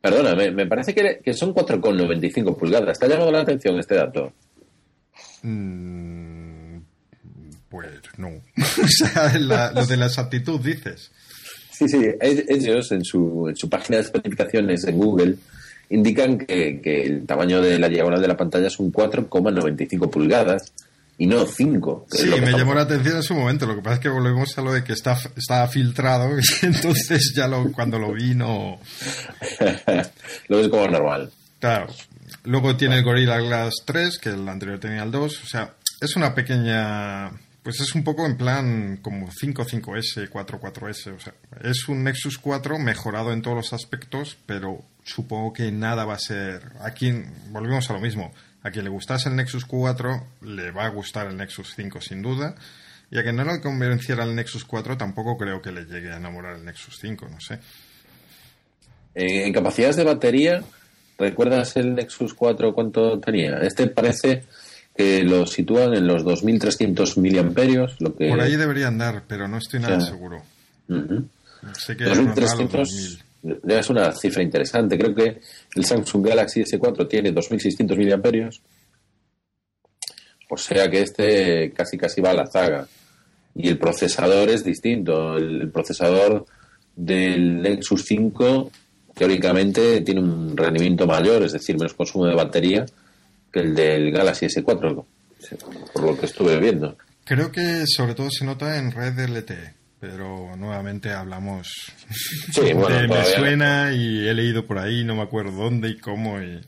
Perdona, 0.00 0.36
me, 0.36 0.66
parece 0.66 0.94
que, 0.94 1.20
que 1.24 1.34
son 1.34 1.52
4,95 1.52 2.56
pulgadas. 2.56 3.00
¿Te 3.00 3.06
ha 3.06 3.08
llamado 3.08 3.32
la 3.32 3.40
atención 3.40 3.80
este 3.80 3.96
dato? 3.96 4.32
Mm, 5.42 6.76
pues 7.68 8.00
no. 8.16 8.28
o 8.58 8.88
sea, 8.88 9.36
lo 9.72 9.86
de 9.86 9.96
la 9.96 10.06
exactitud 10.06 10.60
dices. 10.60 11.10
Sí, 11.72 11.88
sí, 11.88 12.00
ellos 12.20 12.92
en 12.92 13.04
su, 13.04 13.48
en 13.48 13.56
su 13.56 13.68
página 13.68 13.96
de 13.96 14.04
especificaciones 14.04 14.84
en 14.84 14.96
Google 14.98 15.36
indican 15.92 16.38
que, 16.38 16.80
el 17.04 17.26
tamaño 17.26 17.60
de 17.60 17.78
la 17.78 17.88
diagonal 17.88 18.20
de 18.20 18.28
la 18.28 18.36
pantalla 18.36 18.70
son 18.70 18.92
4,95 18.92 20.10
pulgadas 20.10 20.72
y 21.18 21.26
no 21.26 21.44
5. 21.44 22.06
Sí, 22.10 22.28
me 22.28 22.52
llamó 22.52 22.74
la 22.74 22.82
atención 22.82 23.16
en 23.16 23.22
su 23.22 23.34
momento. 23.34 23.66
Lo 23.66 23.76
que 23.76 23.82
pasa 23.82 23.96
es 23.96 24.00
que 24.00 24.08
volvemos 24.08 24.56
a 24.56 24.62
lo 24.62 24.72
de 24.72 24.82
que 24.82 24.94
está, 24.94 25.18
está 25.36 25.68
filtrado 25.68 26.30
y 26.62 26.66
entonces 26.66 27.32
ya 27.36 27.46
lo, 27.46 27.70
cuando 27.72 27.98
lo 27.98 28.12
vi 28.12 28.34
no... 28.34 28.80
lo 30.48 30.56
ves 30.56 30.68
como 30.68 30.88
normal. 30.88 31.30
Claro. 31.60 31.88
Luego 32.44 32.74
tiene 32.76 32.96
el 32.96 33.04
Gorilla 33.04 33.38
Glass 33.38 33.74
3, 33.84 34.18
que 34.18 34.30
el 34.30 34.48
anterior 34.48 34.80
tenía 34.80 35.02
el 35.02 35.10
2. 35.10 35.42
O 35.44 35.46
sea, 35.46 35.74
es 36.00 36.16
una 36.16 36.34
pequeña 36.34 37.30
pues 37.62 37.80
es 37.80 37.94
un 37.94 38.02
poco 38.02 38.26
en 38.26 38.36
plan 38.36 38.96
como 38.96 39.30
5, 39.30 39.64
5S, 39.64 40.28
4, 40.28 40.60
4S. 40.60 41.14
O 41.14 41.20
sea, 41.20 41.34
es 41.62 41.88
un 41.88 42.02
Nexus 42.02 42.38
4 42.38 42.78
mejorado 42.78 43.32
en 43.32 43.40
todos 43.40 43.56
los 43.56 43.72
aspectos, 43.72 44.36
pero 44.46 44.84
supongo 45.04 45.52
que 45.52 45.70
nada 45.70 46.04
va 46.04 46.14
a 46.14 46.18
ser. 46.18 46.72
A 46.80 46.92
quien, 46.92 47.32
volvemos 47.50 47.88
a 47.90 47.94
lo 47.94 48.00
mismo. 48.00 48.32
A 48.62 48.70
quien 48.70 48.84
le 48.84 48.90
gustase 48.90 49.28
el 49.28 49.36
Nexus 49.36 49.64
4, 49.64 50.26
le 50.42 50.70
va 50.70 50.86
a 50.86 50.88
gustar 50.88 51.26
el 51.26 51.36
Nexus 51.36 51.74
5 51.74 52.00
sin 52.00 52.22
duda. 52.22 52.54
Y 53.10 53.18
a 53.18 53.22
quien 53.22 53.36
no 53.36 53.44
le 53.44 53.60
convenciera 53.60 54.24
el 54.24 54.34
Nexus 54.34 54.64
4, 54.64 54.96
tampoco 54.96 55.36
creo 55.36 55.60
que 55.60 55.72
le 55.72 55.84
llegue 55.84 56.12
a 56.12 56.16
enamorar 56.16 56.56
el 56.56 56.64
Nexus 56.64 56.98
5, 57.00 57.28
no 57.28 57.40
sé. 57.40 57.58
Eh, 59.14 59.46
en 59.46 59.52
capacidades 59.52 59.96
de 59.96 60.04
batería, 60.04 60.62
¿recuerdas 61.18 61.76
el 61.76 61.94
Nexus 61.94 62.32
4 62.34 62.72
cuánto 62.72 63.18
tenía? 63.20 63.58
Este 63.58 63.88
parece 63.88 64.44
que 64.96 65.22
lo 65.24 65.46
sitúan 65.46 65.94
en 65.94 66.06
los 66.06 66.24
2.300 66.24 67.18
miliamperios. 67.18 67.96
Lo 68.00 68.14
que... 68.14 68.28
Por 68.28 68.40
ahí 68.40 68.56
debería 68.56 68.88
andar, 68.88 69.24
pero 69.26 69.48
no 69.48 69.58
estoy 69.58 69.80
nada 69.80 70.00
seguro. 70.00 70.42
Sé 71.78 71.96
que 71.96 72.04
2.300 72.04 73.18
ya 73.18 73.31
es 73.42 73.90
una 73.90 74.12
cifra 74.12 74.42
interesante. 74.42 74.98
Creo 74.98 75.14
que 75.14 75.40
el 75.74 75.84
Samsung 75.84 76.26
Galaxy 76.26 76.62
S4 76.62 77.08
tiene 77.08 77.34
2.600 77.34 77.96
miliamperios. 77.96 78.62
O 80.48 80.56
sea 80.56 80.90
que 80.90 81.00
este 81.00 81.72
casi 81.72 81.96
casi 81.96 82.20
va 82.20 82.30
a 82.30 82.34
la 82.34 82.46
zaga. 82.46 82.86
Y 83.54 83.68
el 83.68 83.78
procesador 83.78 84.50
es 84.50 84.64
distinto. 84.64 85.36
El, 85.36 85.70
procesador 85.70 86.46
del 86.94 87.62
Nexus 87.62 88.04
5 88.04 88.70
teóricamente 89.14 90.00
tiene 90.02 90.20
un 90.20 90.56
rendimiento 90.56 91.06
mayor, 91.06 91.42
es 91.42 91.52
decir, 91.52 91.76
menos 91.76 91.94
consumo 91.94 92.26
de 92.26 92.34
batería 92.34 92.86
que 93.52 93.60
el 93.60 93.74
del 93.74 94.10
Galaxy 94.10 94.46
S4, 94.46 95.04
por 95.92 96.02
lo 96.02 96.18
que 96.18 96.26
estuve 96.26 96.58
viendo. 96.58 96.96
Creo 97.24 97.52
que 97.52 97.84
sobre 97.86 98.14
todo 98.14 98.30
se 98.30 98.44
nota 98.44 98.78
en 98.78 98.90
red 98.90 99.18
LTE, 99.18 99.74
pero 100.02 100.56
nuevamente 100.56 101.12
hablamos 101.12 101.92
de 102.56 102.74
me 103.08 103.24
suena 103.24 103.92
y 103.94 104.26
he 104.26 104.34
leído 104.34 104.66
por 104.66 104.80
ahí, 104.80 105.04
no 105.04 105.14
me 105.14 105.22
acuerdo 105.22 105.52
dónde 105.52 105.90
y 105.90 105.96
cómo. 105.96 106.42
Y... 106.42 106.60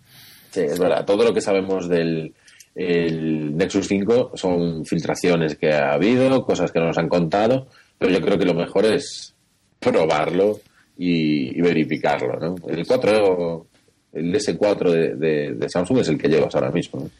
Sí, 0.52 0.60
es 0.60 0.78
verdad, 0.78 1.04
todo 1.04 1.24
lo 1.24 1.34
que 1.34 1.40
sabemos 1.40 1.88
del 1.88 2.32
Nexus 2.76 3.88
5 3.88 4.34
son 4.36 4.86
filtraciones 4.86 5.56
que 5.56 5.72
ha 5.72 5.94
habido, 5.94 6.44
cosas 6.44 6.70
que 6.70 6.78
nos 6.78 6.96
han 6.96 7.08
contado, 7.08 7.66
pero 7.98 8.12
yo 8.12 8.20
creo 8.20 8.38
que 8.38 8.44
lo 8.44 8.54
mejor 8.54 8.84
es 8.84 9.34
probarlo 9.80 10.60
y, 10.96 11.60
verificarlo. 11.60 12.38
¿no? 12.38 12.54
El 12.68 12.86
4, 12.86 13.66
el 14.12 14.32
S4 14.32 15.16
de, 15.16 15.68
Samsung 15.68 15.98
es 15.98 16.08
el 16.08 16.18
que 16.18 16.28
llevas 16.28 16.54
ahora 16.54 16.70
mismo. 16.70 17.10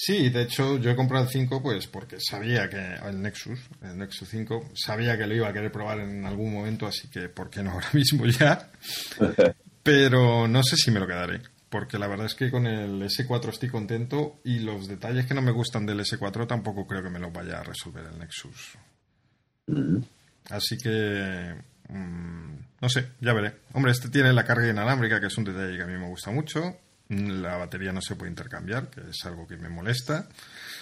Sí, 0.00 0.30
de 0.30 0.42
hecho 0.42 0.78
yo 0.78 0.90
he 0.90 0.96
comprado 0.96 1.24
el 1.24 1.30
5 1.30 1.60
pues 1.60 1.88
porque 1.88 2.18
sabía 2.20 2.70
que 2.70 2.94
el 3.04 3.20
Nexus, 3.20 3.58
el 3.82 3.98
Nexus 3.98 4.28
5, 4.28 4.70
sabía 4.74 5.18
que 5.18 5.26
lo 5.26 5.34
iba 5.34 5.48
a 5.48 5.52
querer 5.52 5.72
probar 5.72 5.98
en 5.98 6.24
algún 6.24 6.52
momento, 6.52 6.86
así 6.86 7.08
que 7.08 7.28
¿por 7.28 7.50
qué 7.50 7.64
no 7.64 7.72
ahora 7.72 7.88
mismo 7.92 8.24
ya? 8.26 8.70
Pero 9.82 10.46
no 10.46 10.62
sé 10.62 10.76
si 10.76 10.92
me 10.92 11.00
lo 11.00 11.06
quedaré, 11.06 11.40
porque 11.68 11.98
la 11.98 12.06
verdad 12.06 12.26
es 12.26 12.36
que 12.36 12.50
con 12.50 12.66
el 12.66 13.02
S4 13.02 13.48
estoy 13.48 13.70
contento 13.70 14.40
y 14.44 14.60
los 14.60 14.86
detalles 14.86 15.26
que 15.26 15.34
no 15.34 15.42
me 15.42 15.50
gustan 15.50 15.84
del 15.84 16.00
S4 16.00 16.46
tampoco 16.46 16.86
creo 16.86 17.02
que 17.02 17.10
me 17.10 17.18
los 17.18 17.32
vaya 17.32 17.58
a 17.58 17.64
resolver 17.64 18.04
el 18.04 18.18
Nexus. 18.20 18.78
Mm-hmm. 19.66 20.04
Así 20.50 20.76
que 20.78 21.54
mm, 21.88 22.58
no 22.80 22.88
sé, 22.88 23.08
ya 23.20 23.32
veré. 23.32 23.56
Hombre, 23.72 23.90
este 23.90 24.10
tiene 24.10 24.32
la 24.32 24.44
carga 24.44 24.68
inalámbrica, 24.68 25.20
que 25.20 25.26
es 25.26 25.36
un 25.36 25.44
detalle 25.44 25.76
que 25.76 25.82
a 25.82 25.86
mí 25.86 25.98
me 25.98 26.08
gusta 26.08 26.30
mucho. 26.30 26.76
La 27.08 27.56
batería 27.56 27.92
no 27.92 28.02
se 28.02 28.16
puede 28.16 28.30
intercambiar, 28.30 28.88
que 28.88 29.00
es 29.10 29.24
algo 29.24 29.46
que 29.46 29.56
me 29.56 29.68
molesta. 29.68 30.28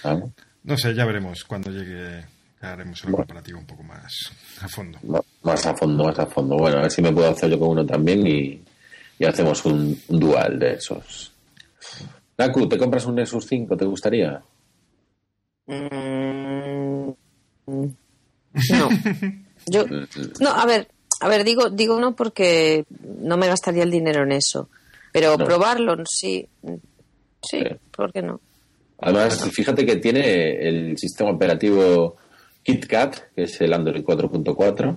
Ah. 0.03 0.19
No 0.65 0.77
sé, 0.77 0.95
ya 0.95 1.05
veremos 1.05 1.45
cuando 1.45 1.71
llegue. 1.71 2.25
Haremos 2.61 3.05
el 3.05 3.13
comparativo 3.13 3.61
un 3.61 3.67
poco 3.67 3.83
más 3.83 4.33
a 4.61 4.67
fondo. 4.67 4.99
Más 5.43 5.67
a 5.67 5.77
fondo, 5.77 6.05
más 6.05 6.19
a 6.19 6.27
fondo. 6.27 6.57
Bueno, 6.57 6.79
a 6.79 6.83
ver 6.83 6.91
si 6.91 7.03
me 7.03 7.13
puedo 7.13 7.31
hacer 7.31 7.51
yo 7.51 7.59
con 7.59 7.69
uno 7.69 7.87
también 7.87 8.27
y, 8.27 8.61
hacemos 9.25 9.65
un, 9.67 10.01
dual 10.09 10.59
de 10.59 10.73
esos. 10.73 11.33
Naku, 12.39 12.69
¿te 12.69 12.79
compras 12.79 13.07
un 13.07 13.17
Nexus 13.17 13.47
5? 13.47 13.77
¿Te 13.77 13.85
gustaría? 13.85 14.43
Mm, 15.67 17.11
no. 17.67 18.89
Yo, 19.69 19.85
no, 20.41 20.51
a 20.51 20.65
ver, 20.65 20.89
a 21.21 21.29
ver, 21.29 21.43
digo, 21.45 21.71
digo 21.71 21.99
no 21.99 22.15
porque 22.15 22.85
no 23.19 23.37
me 23.37 23.49
gastaría 23.49 23.83
el 23.83 23.91
dinero 23.91 24.23
en 24.23 24.33
eso. 24.33 24.69
Pero 25.17 25.39
probarlo, 25.39 25.97
sí. 26.05 26.47
Sí, 27.43 27.65
¿por 27.91 28.13
qué 28.13 28.21
no? 28.21 28.39
Además, 28.99 29.49
fíjate 29.51 29.87
que 29.87 29.97
tiene 29.97 30.69
el 30.69 30.99
sistema 30.99 31.31
operativo 31.31 32.17
KitKat, 32.63 33.33
que 33.35 33.45
es 33.45 33.59
el 33.63 33.73
Android 33.73 34.05
4.4, 34.05 34.95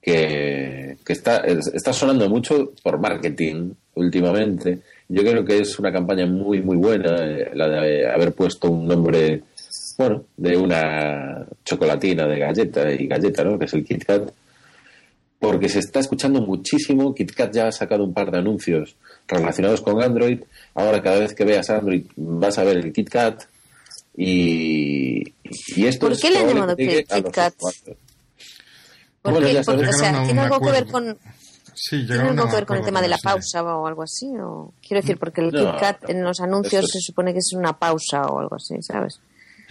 que, 0.00 0.96
que 1.04 1.12
está, 1.12 1.38
está 1.44 1.92
sonando 1.92 2.26
mucho 2.30 2.72
por 2.82 2.98
marketing 2.98 3.72
últimamente. 3.96 4.80
Yo 5.08 5.20
creo 5.20 5.44
que 5.44 5.58
es 5.58 5.78
una 5.78 5.92
campaña 5.92 6.24
muy, 6.24 6.62
muy 6.62 6.78
buena, 6.78 7.14
eh, 7.26 7.50
la 7.52 7.68
de 7.68 8.08
haber 8.08 8.32
puesto 8.32 8.70
un 8.70 8.86
nombre, 8.86 9.42
bueno, 9.98 10.24
de 10.38 10.56
una 10.56 11.46
chocolatina 11.62 12.26
de 12.26 12.38
galleta 12.38 12.90
y 12.90 13.06
galleta, 13.06 13.44
¿no? 13.44 13.58
Que 13.58 13.66
es 13.66 13.74
el 13.74 13.84
KitKat 13.84 14.30
porque 15.44 15.68
se 15.68 15.80
está 15.80 16.00
escuchando 16.00 16.40
muchísimo. 16.40 17.14
KitKat 17.14 17.52
ya 17.52 17.68
ha 17.68 17.72
sacado 17.72 18.02
un 18.04 18.14
par 18.14 18.30
de 18.30 18.38
anuncios 18.38 18.96
relacionados 19.28 19.82
con 19.82 20.02
Android. 20.02 20.40
Ahora 20.74 21.02
cada 21.02 21.18
vez 21.18 21.34
que 21.34 21.44
veas 21.44 21.68
Android 21.68 22.06
vas 22.16 22.58
a 22.58 22.64
ver 22.64 22.78
el 22.78 22.92
KitKat. 22.92 23.44
Y, 24.16 25.22
y 25.76 25.86
esto 25.86 26.08
¿Por 26.08 26.18
qué 26.18 26.30
le 26.30 26.38
han 26.38 26.48
llamado 26.48 26.76
KitKat? 26.76 27.54
Porque, 29.20 29.58
o 29.58 29.92
sea, 29.92 30.24
¿tiene 30.24 30.40
algo 30.40 30.60
que 30.60 30.70
ver 30.70 30.86
con... 30.86 31.18
¿Tiene 31.90 32.14
algo 32.14 32.48
que 32.48 32.54
ver 32.54 32.66
con 32.66 32.78
el 32.78 32.84
tema 32.84 33.02
de 33.02 33.08
la 33.08 33.18
pausa 33.18 33.62
o 33.62 33.86
algo 33.86 34.02
así? 34.02 34.28
O... 34.40 34.72
Quiero 34.86 35.02
decir, 35.02 35.18
porque 35.18 35.42
el 35.42 35.50
KitKat 35.50 36.08
en 36.08 36.22
los 36.22 36.40
anuncios 36.40 36.86
se 36.90 37.00
supone 37.00 37.32
que 37.32 37.40
es 37.40 37.52
una 37.54 37.78
pausa 37.78 38.22
o 38.22 38.40
algo 38.40 38.56
así, 38.56 38.76
¿sabes? 38.80 39.20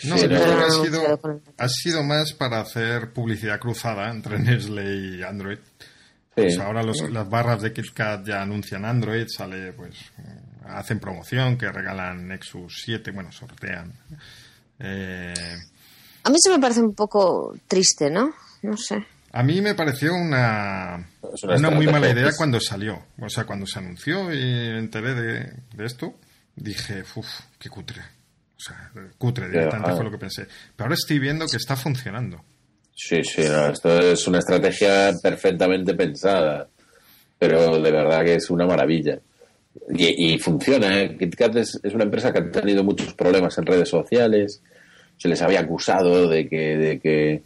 No, 0.06 0.16
ha, 0.16 0.70
sido, 0.70 1.20
ha 1.58 1.70
sido 1.70 2.04
más 2.04 2.34
para 2.34 2.60
hacer 2.60 3.14
publicidad 3.14 3.60
cruzada 3.60 4.10
entre 4.10 4.40
Nestle 4.40 4.96
y 4.96 5.24
Android. 5.24 5.60
Pues 6.36 6.58
ahora 6.58 6.82
las 6.84 7.30
barras 7.30 7.62
de 7.62 7.72
KitKat 7.72 8.26
ya 8.26 8.42
anuncian 8.42 8.86
Android, 8.86 9.28
sale, 9.28 9.72
pues, 9.74 9.96
hacen 10.66 11.00
promoción, 11.00 11.58
que 11.58 11.72
regalan 11.72 12.28
Nexus 12.28 12.82
7, 12.84 13.12
bueno, 13.12 13.32
sortean. 13.32 13.94
Eh, 14.80 15.34
a 16.24 16.30
mí 16.30 16.38
se 16.40 16.50
me 16.50 16.60
parece 16.60 16.82
un 16.82 16.96
poco 16.96 17.56
triste, 17.68 18.10
¿no? 18.10 18.34
No 18.64 18.78
sé. 18.78 19.06
A 19.32 19.44
mí 19.44 19.62
me 19.62 19.76
pareció 19.76 20.14
una, 20.14 21.08
una, 21.44 21.70
muy 21.70 21.88
mala 21.88 22.10
idea 22.10 22.32
cuando 22.38 22.60
salió. 22.60 23.08
O 23.20 23.30
sea, 23.30 23.46
cuando 23.46 23.66
se 23.66 23.80
anunció 23.80 24.34
y 24.34 24.78
enteré 24.78 25.14
de, 25.16 25.54
de 25.76 25.86
esto, 25.86 26.16
dije, 26.56 27.04
uff, 27.16 27.28
qué 27.60 27.70
cutre. 27.70 28.02
Sea, 28.64 28.92
cutre 29.18 29.50
directamente 29.50 29.92
fue 29.94 30.04
lo 30.06 30.12
que 30.12 30.18
pensé. 30.18 30.48
Pero 30.76 30.86
ahora 30.86 30.96
estoy 30.96 31.20
viendo 31.20 31.46
que 31.48 31.58
está 31.58 31.76
funcionando. 31.76 32.44
Sí, 32.96 33.24
sí, 33.24 33.42
esto 33.42 34.00
es 34.00 34.28
una 34.28 34.40
estrategia 34.40 35.12
perfectamente 35.22 35.96
pensada, 35.96 36.70
pero 37.38 37.82
de 37.82 37.92
verdad 37.92 38.24
que 38.24 38.36
es 38.36 38.50
una 38.50 38.66
maravilla. 38.66 39.20
Y, 39.90 40.38
funciona, 40.38 41.02
¿eh? 41.02 41.18
KitKat 41.18 41.56
es, 41.58 41.80
una 41.94 42.04
empresa 42.04 42.32
que 42.32 42.40
ha 42.40 42.52
tenido 42.52 42.84
muchos 42.84 43.14
problemas 43.16 43.58
en 43.58 43.66
redes 43.66 43.90
sociales, 43.90 44.62
se 45.18 45.28
les 45.28 45.42
había 45.42 45.62
acusado 45.62 46.30
de 46.30 46.48
que, 46.48 46.78
de 46.78 47.00
que 47.00 47.44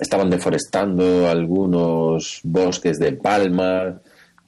estaban 0.00 0.28
deforestando 0.28 1.28
algunos 1.28 2.40
bosques 2.42 2.98
de 2.98 3.12
palma, 3.12 4.00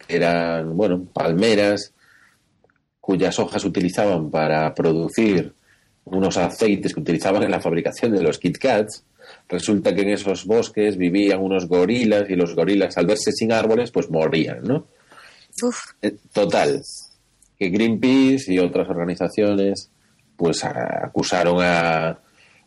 que 0.07 0.17
eran, 0.17 0.77
bueno, 0.77 1.07
palmeras, 1.13 1.95
cuyas 3.01 3.39
hojas 3.39 3.65
utilizaban 3.65 4.31
para 4.31 4.75
producir 4.75 5.55
unos 6.17 6.37
aceites 6.37 6.95
que 6.95 7.01
utilizaban 7.01 7.43
en 7.43 7.51
la 7.51 7.61
fabricación 7.61 8.13
de 8.13 8.23
los 8.23 8.39
Kit 8.39 8.59
Kats. 8.59 9.05
Resulta 9.49 9.95
que 9.95 10.03
en 10.03 10.11
esos 10.11 10.45
bosques 10.45 10.97
vivían 10.97 11.41
unos 11.41 11.67
gorilas 11.67 12.29
y 12.29 12.35
los 12.35 12.55
gorilas 12.55 12.97
al 12.97 13.07
verse 13.07 13.33
sin 13.33 13.53
árboles 13.53 13.91
pues 13.91 14.11
morían, 14.11 14.63
¿no? 14.63 14.87
Eh, 16.03 16.17
total, 16.33 16.83
que 17.59 17.69
Greenpeace 17.69 18.53
y 18.53 18.59
otras 18.59 18.89
organizaciones 18.89 19.91
pues 20.37 20.65
acusaron 20.65 21.59
a 21.61 22.19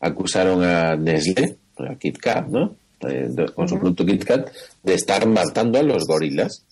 acusaron 0.04 0.64
a 0.64 0.96
Nestlé, 0.96 1.58
a 1.78 1.96
Kit 1.96 2.18
Kat, 2.18 2.48
¿no? 2.48 2.76
con 3.56 3.68
su 3.68 3.78
producto 3.78 4.06
Kit 4.06 4.24
Kat, 4.24 4.50
de 4.82 4.94
estar 4.94 5.26
matando 5.28 5.80
a 5.80 5.84
los 5.84 6.06
gorilas. 6.06 6.66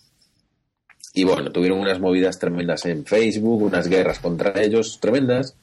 Y 1.13 1.25
bueno, 1.25 1.51
tuvieron 1.51 1.79
unas 1.79 1.99
movidas 1.99 2.39
tremendas 2.39 2.85
en 2.85 3.05
Facebook, 3.05 3.63
unas 3.63 3.87
guerras 3.87 4.19
contra 4.19 4.61
ellos 4.61 4.99
tremendas. 5.01 5.55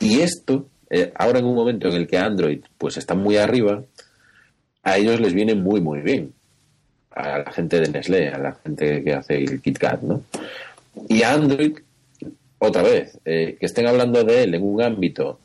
Y 0.00 0.20
esto, 0.20 0.66
eh, 0.90 1.12
ahora 1.14 1.40
en 1.40 1.46
un 1.46 1.54
momento 1.54 1.88
en 1.88 1.94
el 1.94 2.06
que 2.06 2.18
Android 2.18 2.60
pues 2.76 2.96
está 2.96 3.14
muy 3.14 3.36
arriba, 3.36 3.82
a 4.82 4.96
ellos 4.96 5.20
les 5.20 5.34
viene 5.34 5.54
muy, 5.54 5.80
muy 5.80 6.00
bien. 6.00 6.32
A 7.10 7.38
la 7.38 7.52
gente 7.52 7.80
de 7.80 7.88
Nestlé, 7.88 8.28
a 8.28 8.38
la 8.38 8.52
gente 8.52 9.02
que 9.02 9.12
hace 9.12 9.38
el 9.38 9.60
KitKat, 9.60 10.02
¿no? 10.02 10.22
Y 11.08 11.22
a 11.22 11.32
Android, 11.32 11.78
otra 12.58 12.82
vez, 12.82 13.18
eh, 13.24 13.56
que 13.58 13.66
estén 13.66 13.86
hablando 13.86 14.22
de 14.24 14.44
él 14.44 14.54
en 14.54 14.62
un 14.62 14.82
ámbito 14.82 15.40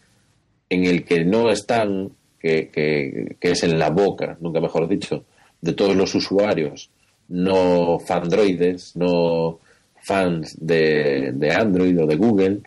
en 0.69 0.85
el 0.85 1.03
que 1.03 1.23
no 1.25 1.49
están, 1.49 2.11
que, 2.39 2.69
que, 2.69 3.35
que 3.39 3.51
es 3.51 3.63
en 3.63 3.79
la 3.79 3.89
boca, 3.89 4.37
nunca 4.39 4.59
mejor 4.59 4.87
dicho, 4.87 5.25
de 5.61 5.73
todos 5.73 5.95
los 5.95 6.13
usuarios, 6.13 6.89
no 7.29 7.99
fandroides, 7.99 8.95
no 8.95 9.59
fans 10.01 10.57
de, 10.59 11.31
de 11.33 11.51
Android 11.51 11.99
o 12.01 12.05
de 12.05 12.15
Google, 12.15 12.61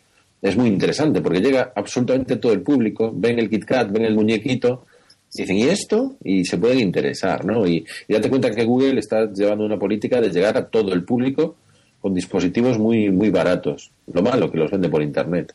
es 0.48 0.56
muy 0.56 0.68
interesante 0.68 1.20
porque 1.20 1.40
llega 1.40 1.72
absolutamente 1.74 2.36
todo 2.36 2.52
el 2.52 2.62
público, 2.62 3.12
ven 3.14 3.38
el 3.38 3.50
KitKat, 3.50 3.90
ven 3.90 4.04
el 4.04 4.14
muñequito, 4.14 4.86
dicen, 5.32 5.56
¿y 5.56 5.64
esto? 5.64 6.16
Y 6.22 6.44
se 6.44 6.58
pueden 6.58 6.78
interesar, 6.78 7.44
¿no? 7.44 7.66
Y, 7.66 7.84
y 8.06 8.14
date 8.14 8.30
cuenta 8.30 8.50
que 8.50 8.64
Google 8.64 9.00
está 9.00 9.32
llevando 9.32 9.64
una 9.64 9.78
política 9.78 10.20
de 10.20 10.30
llegar 10.30 10.56
a 10.56 10.66
todo 10.68 10.92
el 10.92 11.04
público 11.04 11.56
con 12.00 12.14
dispositivos 12.14 12.78
muy, 12.78 13.10
muy 13.10 13.30
baratos. 13.30 13.90
Lo 14.12 14.22
malo 14.22 14.50
que 14.50 14.58
los 14.58 14.70
vende 14.70 14.88
por 14.88 15.02
Internet. 15.02 15.52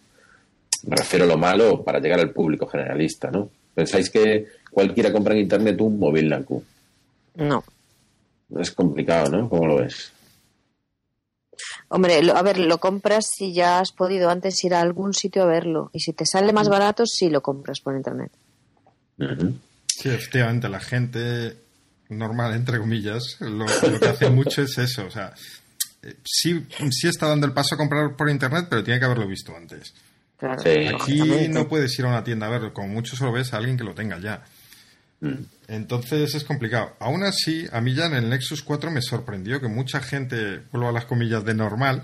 Me 0.87 0.95
refiero 0.95 1.25
a 1.25 1.27
lo 1.27 1.37
malo 1.37 1.83
para 1.83 1.99
llegar 1.99 2.19
al 2.19 2.31
público 2.31 2.67
generalista, 2.67 3.31
¿no? 3.31 3.49
¿Pensáis 3.73 4.09
que 4.09 4.47
cualquiera 4.69 5.13
compra 5.13 5.33
en 5.33 5.41
Internet 5.41 5.79
un 5.79 5.97
móvil, 5.97 6.27
Naku? 6.27 6.61
No. 7.35 7.63
Es 8.59 8.71
complicado, 8.71 9.29
¿no? 9.29 9.47
¿Cómo 9.47 9.67
lo 9.67 9.77
ves? 9.77 10.11
Hombre, 11.93 12.23
lo- 12.23 12.37
a 12.37 12.41
ver, 12.41 12.57
lo 12.57 12.77
compras 12.79 13.25
si 13.37 13.53
ya 13.53 13.79
has 13.79 13.91
podido 13.91 14.29
antes 14.29 14.63
ir 14.63 14.73
a 14.73 14.79
algún 14.81 15.13
sitio 15.13 15.43
a 15.43 15.45
verlo. 15.45 15.89
Y 15.93 15.99
si 15.99 16.13
te 16.13 16.25
sale 16.25 16.53
más 16.53 16.69
barato, 16.69 17.05
sí 17.05 17.29
lo 17.29 17.41
compras 17.41 17.81
por 17.81 17.95
internet. 17.95 18.31
Ujú. 19.19 19.55
Sí, 19.87 20.07
efectivamente, 20.09 20.69
la 20.69 20.79
gente 20.79 21.57
normal, 22.09 22.55
entre 22.55 22.79
comillas, 22.79 23.35
lo, 23.41 23.65
lo 23.65 23.99
que 23.99 24.07
hace 24.07 24.29
mucho 24.29 24.61
es 24.61 24.77
eso. 24.77 25.05
O 25.05 25.11
sea, 25.11 25.33
eh, 26.03 26.15
sí, 26.23 26.65
sí 26.91 27.07
está 27.09 27.27
dando 27.27 27.45
el 27.45 27.53
paso 27.53 27.75
a 27.75 27.77
comprar 27.77 28.15
por 28.15 28.29
internet, 28.29 28.67
pero 28.69 28.83
tiene 28.83 28.99
que 28.99 29.05
haberlo 29.05 29.27
visto 29.27 29.53
antes. 29.55 29.93
Claro, 30.37 30.61
Sí. 30.63 30.87
Aquí 30.87 31.47
no 31.49 31.67
puedes 31.67 31.97
ir 31.99 32.05
a 32.05 32.07
una 32.07 32.23
tienda 32.23 32.47
a 32.47 32.49
verlo, 32.51 32.73
como 32.73 32.87
mucho 32.87 33.15
solo 33.17 33.33
ves 33.33 33.53
a 33.53 33.57
alguien 33.57 33.77
que 33.77 33.83
lo 33.83 33.93
tenga 33.93 34.17
ya. 34.17 34.43
Entonces 35.71 36.35
es 36.35 36.43
complicado. 36.43 36.97
Aún 36.99 37.23
así, 37.23 37.65
a 37.71 37.79
mí 37.79 37.93
ya 37.93 38.07
en 38.07 38.15
el 38.15 38.29
Nexus 38.29 38.61
4 38.61 38.91
me 38.91 39.01
sorprendió 39.01 39.61
que 39.61 39.69
mucha 39.69 40.01
gente, 40.01 40.63
vuelvo 40.69 40.89
a 40.89 40.91
las 40.91 41.05
comillas 41.05 41.45
de 41.45 41.53
normal, 41.53 42.03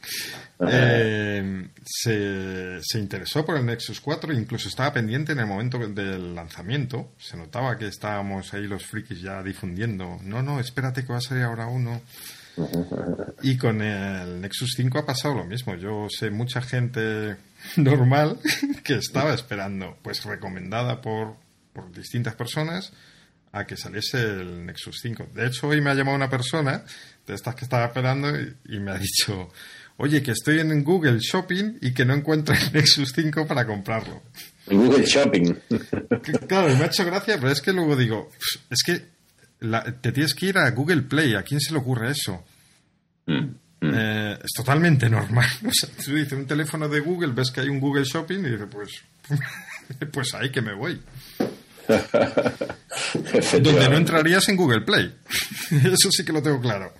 eh, 0.68 1.68
se, 1.84 2.78
se 2.80 2.98
interesó 3.00 3.44
por 3.44 3.56
el 3.56 3.66
Nexus 3.66 4.00
4, 4.00 4.32
incluso 4.32 4.68
estaba 4.68 4.92
pendiente 4.92 5.32
en 5.32 5.40
el 5.40 5.46
momento 5.46 5.76
del 5.88 6.36
lanzamiento. 6.36 7.10
Se 7.18 7.36
notaba 7.36 7.76
que 7.76 7.88
estábamos 7.88 8.54
ahí 8.54 8.68
los 8.68 8.86
frikis 8.86 9.20
ya 9.20 9.42
difundiendo. 9.42 10.20
No, 10.22 10.40
no, 10.40 10.60
espérate 10.60 11.02
que 11.04 11.12
va 11.12 11.18
a 11.18 11.20
salir 11.22 11.42
ahora 11.42 11.66
uno. 11.66 12.00
Y 13.42 13.56
con 13.56 13.80
el 13.80 14.40
Nexus 14.40 14.74
5 14.76 14.98
ha 14.98 15.06
pasado 15.06 15.34
lo 15.34 15.44
mismo. 15.44 15.74
Yo 15.74 16.06
sé 16.10 16.30
mucha 16.30 16.60
gente 16.60 17.36
normal 17.76 18.38
que 18.84 18.94
estaba 18.94 19.34
esperando, 19.34 19.96
pues 20.02 20.24
recomendada 20.24 21.00
por, 21.00 21.36
por 21.72 21.90
distintas 21.92 22.34
personas, 22.34 22.92
a 23.52 23.66
que 23.66 23.76
saliese 23.76 24.18
el 24.22 24.64
Nexus 24.66 24.98
5. 25.02 25.28
De 25.34 25.46
hecho, 25.46 25.68
hoy 25.68 25.80
me 25.80 25.90
ha 25.90 25.94
llamado 25.94 26.16
una 26.16 26.30
persona 26.30 26.84
de 27.26 27.34
estas 27.34 27.54
que 27.54 27.64
estaba 27.64 27.86
esperando 27.86 28.30
y, 28.38 28.56
y 28.68 28.78
me 28.80 28.92
ha 28.92 28.98
dicho, 28.98 29.50
oye, 29.96 30.22
que 30.22 30.30
estoy 30.32 30.60
en 30.60 30.84
Google 30.84 31.18
Shopping 31.18 31.78
y 31.80 31.92
que 31.92 32.04
no 32.04 32.14
encuentro 32.14 32.54
el 32.54 32.72
Nexus 32.72 33.12
5 33.14 33.46
para 33.46 33.66
comprarlo. 33.66 34.22
Google 34.66 35.04
Shopping. 35.04 35.56
Claro, 36.46 36.68
me 36.76 36.84
ha 36.84 36.86
hecho 36.86 37.04
gracia, 37.04 37.36
pero 37.40 37.50
es 37.50 37.60
que 37.60 37.72
luego 37.72 37.96
digo, 37.96 38.28
"Pff, 38.30 38.72
es 38.72 38.82
que 38.84 39.04
la- 39.60 39.82
te 40.00 40.12
tienes 40.12 40.32
que 40.34 40.46
ir 40.46 40.58
a 40.58 40.70
Google 40.70 41.02
Play, 41.02 41.34
¿a 41.34 41.42
quién 41.42 41.60
se 41.60 41.72
le 41.72 41.78
ocurre 41.80 42.12
eso? 42.12 42.44
Mm, 43.26 43.32
mm. 43.80 43.92
Eh, 43.94 44.38
es 44.44 44.50
totalmente 44.54 45.10
normal. 45.10 45.48
O 45.66 45.72
sea, 45.72 45.88
tú 46.04 46.14
dices 46.14 46.32
un 46.34 46.46
teléfono 46.46 46.88
de 46.88 47.00
Google, 47.00 47.32
ves 47.32 47.50
que 47.50 47.62
hay 47.62 47.68
un 47.68 47.80
Google 47.80 48.04
Shopping 48.04 48.38
y 48.44 48.50
dices, 48.50 48.68
pues, 48.70 48.90
pues 50.12 50.34
ahí 50.34 50.50
que 50.50 50.62
me 50.62 50.72
voy. 50.74 51.00
Donde 53.60 53.88
no 53.88 53.96
entrarías 53.96 54.48
en 54.48 54.56
Google 54.56 54.82
Play. 54.82 55.14
Eso 55.70 56.10
sí 56.10 56.24
que 56.24 56.32
lo 56.32 56.42
tengo 56.42 56.60
claro. 56.60 56.92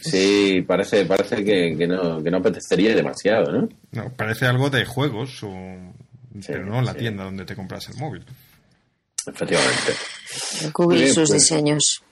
Sí, 0.00 0.64
parece, 0.66 1.04
parece 1.04 1.44
que, 1.44 1.74
que 1.76 1.86
no, 1.86 2.22
que 2.22 2.30
no 2.30 2.38
apetecería 2.38 2.94
demasiado, 2.94 3.52
¿no? 3.52 3.68
No, 3.92 4.10
parece 4.14 4.46
algo 4.46 4.70
de 4.70 4.84
juegos, 4.86 5.42
o, 5.42 5.52
pero 6.46 6.64
no 6.64 6.78
en 6.78 6.86
la 6.86 6.92
sí. 6.92 6.98
tienda 7.00 7.24
donde 7.24 7.44
te 7.44 7.54
compras 7.54 7.88
el 7.90 7.96
móvil. 7.96 8.24
Efectivamente. 9.26 9.92
Google 10.72 11.04
y 11.04 11.08
sus 11.12 11.28
pues. 11.28 11.32
diseños. 11.42 12.02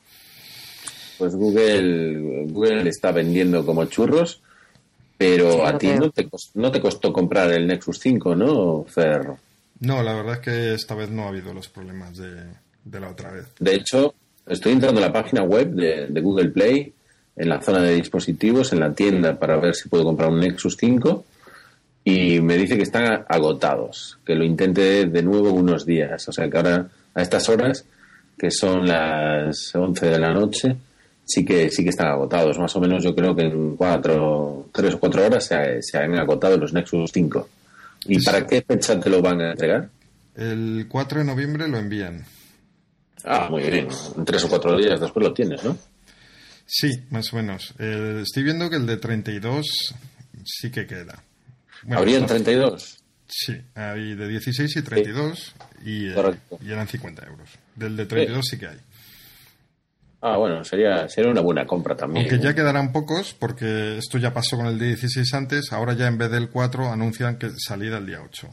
Pues 1.16 1.34
Google, 1.34 2.44
Google 2.48 2.88
está 2.90 3.10
vendiendo 3.10 3.64
como 3.64 3.86
churros, 3.86 4.40
pero 5.16 5.52
Sí, 5.52 5.60
a 5.64 5.78
ti 5.78 5.86
no 5.88 6.10
te, 6.10 6.28
cos- 6.28 6.50
no 6.54 6.70
te 6.70 6.80
costó 6.80 7.12
comprar 7.12 7.50
el 7.52 7.66
Nexus 7.66 7.98
5, 8.00 8.36
¿no, 8.36 8.84
Fer? 8.84 9.22
No, 9.80 10.02
la 10.02 10.14
verdad 10.14 10.34
es 10.34 10.40
que 10.40 10.74
esta 10.74 10.94
vez 10.94 11.10
no 11.10 11.24
ha 11.24 11.28
habido 11.28 11.54
los 11.54 11.68
problemas 11.68 12.16
de, 12.16 12.44
de 12.84 13.00
la 13.00 13.10
otra 13.10 13.32
vez. 13.32 13.46
De 13.58 13.74
hecho, 13.74 14.14
estoy 14.46 14.72
entrando 14.72 15.00
en 15.00 15.06
la 15.06 15.12
página 15.12 15.42
web 15.42 15.70
de, 15.70 16.20
Google 16.20 16.50
Play, 16.50 16.92
en 17.36 17.48
la 17.48 17.60
zona 17.60 17.82
de 17.82 17.94
dispositivos, 17.94 18.72
en 18.72 18.80
la 18.80 18.92
tienda, 18.92 19.38
para 19.38 19.58
ver 19.58 19.74
si 19.74 19.88
puedo 19.88 20.04
comprar 20.04 20.30
un 20.30 20.40
Nexus 20.40 20.76
5, 20.78 21.24
y 22.04 22.40
me 22.40 22.56
dice 22.56 22.76
que 22.76 22.82
están 22.82 23.24
agotados, 23.28 24.18
que 24.24 24.34
lo 24.34 24.44
intente 24.44 25.04
de 25.06 25.22
nuevo 25.22 25.50
unos 25.50 25.84
días. 25.84 26.26
O 26.28 26.32
sea 26.32 26.48
que 26.48 26.56
ahora, 26.56 26.88
a 27.14 27.22
estas 27.22 27.48
horas, 27.48 27.84
que 28.36 28.50
son 28.50 28.86
las 28.86 29.74
11 29.74 30.06
de 30.06 30.18
la 30.18 30.32
noche, 30.32 30.76
sí 31.24 31.44
que 31.44 31.70
sí 31.70 31.84
que 31.84 31.90
están 31.90 32.08
agotados. 32.08 32.58
Más 32.58 32.74
o 32.76 32.80
menos 32.80 33.04
yo 33.04 33.14
creo 33.14 33.36
que 33.36 33.42
en 33.42 33.76
cuatro, 33.76 34.68
tres 34.72 34.94
o 34.94 35.00
cuatro 35.00 35.26
horas 35.26 35.44
se, 35.44 35.82
se 35.82 35.98
han 35.98 36.16
agotado 36.16 36.56
los 36.56 36.72
Nexus 36.72 37.10
5. 37.12 37.48
¿Y 38.08 38.16
Sí. 38.18 38.24
para 38.24 38.44
qué 38.46 38.62
fecha 38.62 38.98
te 38.98 39.08
lo 39.10 39.22
van 39.22 39.40
a 39.40 39.50
entregar? 39.52 39.90
El 40.34 40.86
4 40.88 41.20
de 41.20 41.24
noviembre 41.24 41.68
lo 41.68 41.78
envían. 41.78 42.24
Ah, 43.24 43.48
muy 43.50 43.62
bien. 43.62 43.88
En 44.16 44.24
tres 44.24 44.44
o 44.44 44.48
cuatro 44.48 44.76
días 44.76 45.00
después 45.00 45.24
lo 45.26 45.32
tienes, 45.34 45.62
¿no? 45.64 45.76
Sí, 46.66 46.90
más 47.10 47.32
o 47.32 47.36
menos. 47.36 47.74
Eh, 47.78 48.20
estoy 48.22 48.42
viendo 48.44 48.68
que 48.70 48.76
el 48.76 48.86
de 48.86 48.96
32 48.96 49.94
sí 50.44 50.70
que 50.70 50.86
queda. 50.86 51.22
Bueno, 51.82 51.98
¿Habrían 51.98 52.22
está- 52.22 52.34
32? 52.34 52.98
Sí, 53.26 53.54
hay 53.74 54.14
de 54.14 54.26
16 54.28 54.74
y 54.76 54.82
32 54.82 55.54
y, 55.84 56.08
eh, 56.08 56.14
y 56.64 56.70
eran 56.72 56.88
50 56.88 57.26
euros. 57.26 57.48
Del 57.76 57.96
de 57.96 58.06
32 58.06 58.46
sí, 58.50 58.58
que 58.58 58.68
hay. 58.68 58.78
Ah, 60.20 60.36
bueno, 60.36 60.64
sería, 60.64 61.08
sería 61.08 61.30
una 61.30 61.40
buena 61.42 61.64
compra 61.66 61.96
también. 61.96 62.26
Aunque 62.28 62.44
ya 62.44 62.54
quedarán 62.54 62.90
pocos, 62.92 63.34
porque 63.38 63.98
esto 63.98 64.18
ya 64.18 64.32
pasó 64.34 64.56
con 64.56 64.66
el 64.66 64.78
de 64.78 64.86
16 64.88 65.32
antes, 65.34 65.72
ahora 65.72 65.92
ya 65.94 66.08
en 66.08 66.18
vez 66.18 66.30
del 66.30 66.48
4 66.50 66.90
anuncian 66.90 67.38
que 67.38 67.50
salirá 67.56 67.98
el 67.98 68.06
día 68.06 68.18
8. 68.24 68.48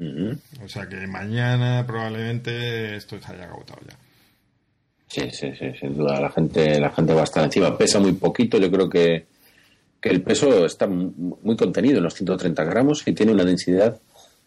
Ujú. 0.00 0.38
O 0.64 0.68
sea 0.68 0.88
que 0.88 1.06
mañana 1.06 1.84
probablemente 1.86 2.96
esto 2.96 3.20
se 3.20 3.32
haya 3.32 3.44
agotado 3.44 3.80
ya. 3.86 3.96
Sí, 5.08 5.22
sí, 5.32 5.52
sí, 5.58 5.66
sin 5.80 5.96
duda. 5.96 6.20
La 6.20 6.30
gente, 6.30 6.78
la 6.80 6.90
gente 6.90 7.12
va 7.14 7.22
a 7.22 7.24
estar 7.24 7.44
encima. 7.44 7.76
Pesa 7.76 7.98
muy 7.98 8.12
poquito. 8.12 8.58
Yo 8.58 8.70
creo 8.70 8.88
que, 8.88 9.26
que 10.00 10.08
el 10.10 10.22
peso 10.22 10.64
está 10.66 10.86
mu- 10.86 11.38
muy 11.42 11.56
contenido 11.56 11.98
en 11.98 12.04
los 12.04 12.14
130 12.14 12.62
gramos 12.64 13.02
y 13.06 13.12
tiene 13.12 13.32
una 13.32 13.44
densidad 13.44 13.98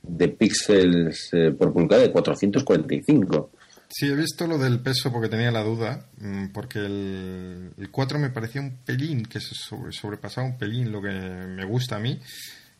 de 0.04 0.28
píxeles 0.30 1.30
eh, 1.34 1.52
por 1.52 1.74
pulgada 1.74 2.02
de 2.04 2.12
445. 2.12 3.50
Sí, 3.94 4.08
he 4.08 4.16
visto 4.16 4.48
lo 4.48 4.58
del 4.58 4.80
peso 4.80 5.12
porque 5.12 5.28
tenía 5.28 5.52
la 5.52 5.64
duda, 5.64 6.08
mm, 6.18 6.48
porque 6.54 6.80
el, 6.80 7.72
el 7.78 7.92
4 7.92 8.18
me 8.20 8.30
parecía 8.30 8.62
un 8.62 8.78
pelín, 8.86 9.26
que 9.26 9.40
se 9.42 9.54
sobre- 9.54 9.92
sobrepasaba 9.92 10.48
un 10.48 10.58
pelín 10.58 10.92
lo 10.92 11.02
que 11.02 11.10
me 11.10 11.66
gusta 11.66 11.98
a 11.98 12.00
mí, 12.00 12.20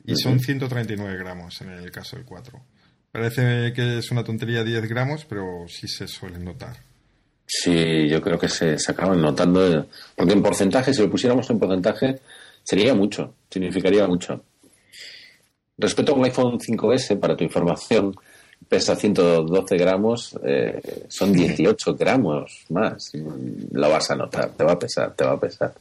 y 0.06 0.16
son 0.16 0.40
139 0.40 1.18
gramos 1.18 1.60
en 1.62 1.70
el 1.72 1.92
caso 1.92 2.16
del 2.16 2.26
4. 2.26 2.62
Parece 3.12 3.74
que 3.74 3.98
es 3.98 4.10
una 4.12 4.24
tontería 4.24 4.64
10 4.64 4.88
gramos, 4.88 5.26
pero 5.26 5.66
sí 5.68 5.88
se 5.88 6.08
suelen 6.08 6.46
notar. 6.46 6.78
Sí, 7.46 8.08
yo 8.08 8.22
creo 8.22 8.40
que 8.40 8.48
se, 8.48 8.80
se 8.80 8.92
acaban 8.94 9.22
notando. 9.22 9.90
Porque 10.16 10.32
en 10.34 10.42
porcentaje, 10.42 10.94
si 10.94 11.02
lo 11.02 11.12
pusiéramos 11.12 11.50
en 11.50 11.60
porcentaje, 11.60 12.22
sería 12.64 12.96
mucho, 12.96 13.36
significaría 13.50 14.08
mucho. 14.08 14.46
Respecto 15.78 16.14
a 16.14 16.16
un 16.16 16.24
iPhone 16.24 16.58
5S, 16.58 17.20
para 17.20 17.36
tu 17.36 17.44
información, 17.44 18.16
pesa 18.68 18.96
112 18.96 19.78
gramos, 19.78 20.38
eh, 20.46 21.06
son 21.10 21.34
18 21.34 21.96
gramos 21.96 22.66
más. 22.70 23.12
Lo 23.72 23.90
vas 23.90 24.10
a 24.12 24.16
notar, 24.16 24.50
te 24.52 24.64
va 24.64 24.74
a 24.74 24.80
pesar, 24.80 25.14
te 25.14 25.24
va 25.26 25.32
a 25.34 25.40
pesar. 25.40 25.74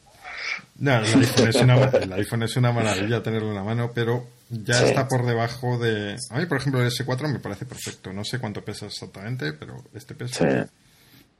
No, 0.78 0.96
el 0.98 1.04
iPhone, 1.20 1.48
es 1.48 1.56
una, 1.56 1.84
el 1.84 2.12
iPhone 2.14 2.42
es 2.42 2.56
una 2.56 2.72
maravilla 2.72 3.22
tenerlo 3.22 3.48
en 3.50 3.54
la 3.54 3.62
mano, 3.62 3.90
pero 3.94 4.24
ya 4.48 4.74
Sí. 4.74 4.84
está 4.86 5.06
por 5.06 5.26
debajo 5.26 5.78
de... 5.78 6.16
A 6.30 6.38
mí, 6.38 6.46
por 6.46 6.56
ejemplo, 6.58 6.80
el 6.82 6.88
S4 6.90 7.28
me 7.30 7.38
parece 7.38 7.66
perfecto. 7.66 8.12
No 8.12 8.24
sé 8.24 8.38
cuánto 8.38 8.62
pesa 8.62 8.86
exactamente, 8.86 9.52
pero 9.52 9.76
este 9.94 10.14
peso 10.14 10.42
Sí. 10.44 10.56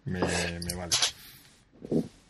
me, 0.05 0.21
me 0.21 0.75
vale. 0.77 0.93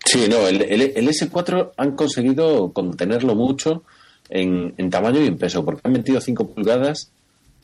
Sí, 0.04 0.26
no, 0.28 0.46
el, 0.48 0.62
el- 0.62 0.92
el 0.96 1.08
S4 1.08 1.72
han 1.76 1.92
conseguido 1.96 2.72
contenerlo 2.72 3.34
mucho 3.34 3.82
en, 4.28 4.74
en 4.78 4.90
tamaño 4.90 5.20
y 5.20 5.26
en 5.26 5.36
peso, 5.36 5.64
porque 5.64 5.80
han 5.84 5.92
metido 5.92 6.20
5 6.20 6.54
pulgadas 6.54 7.10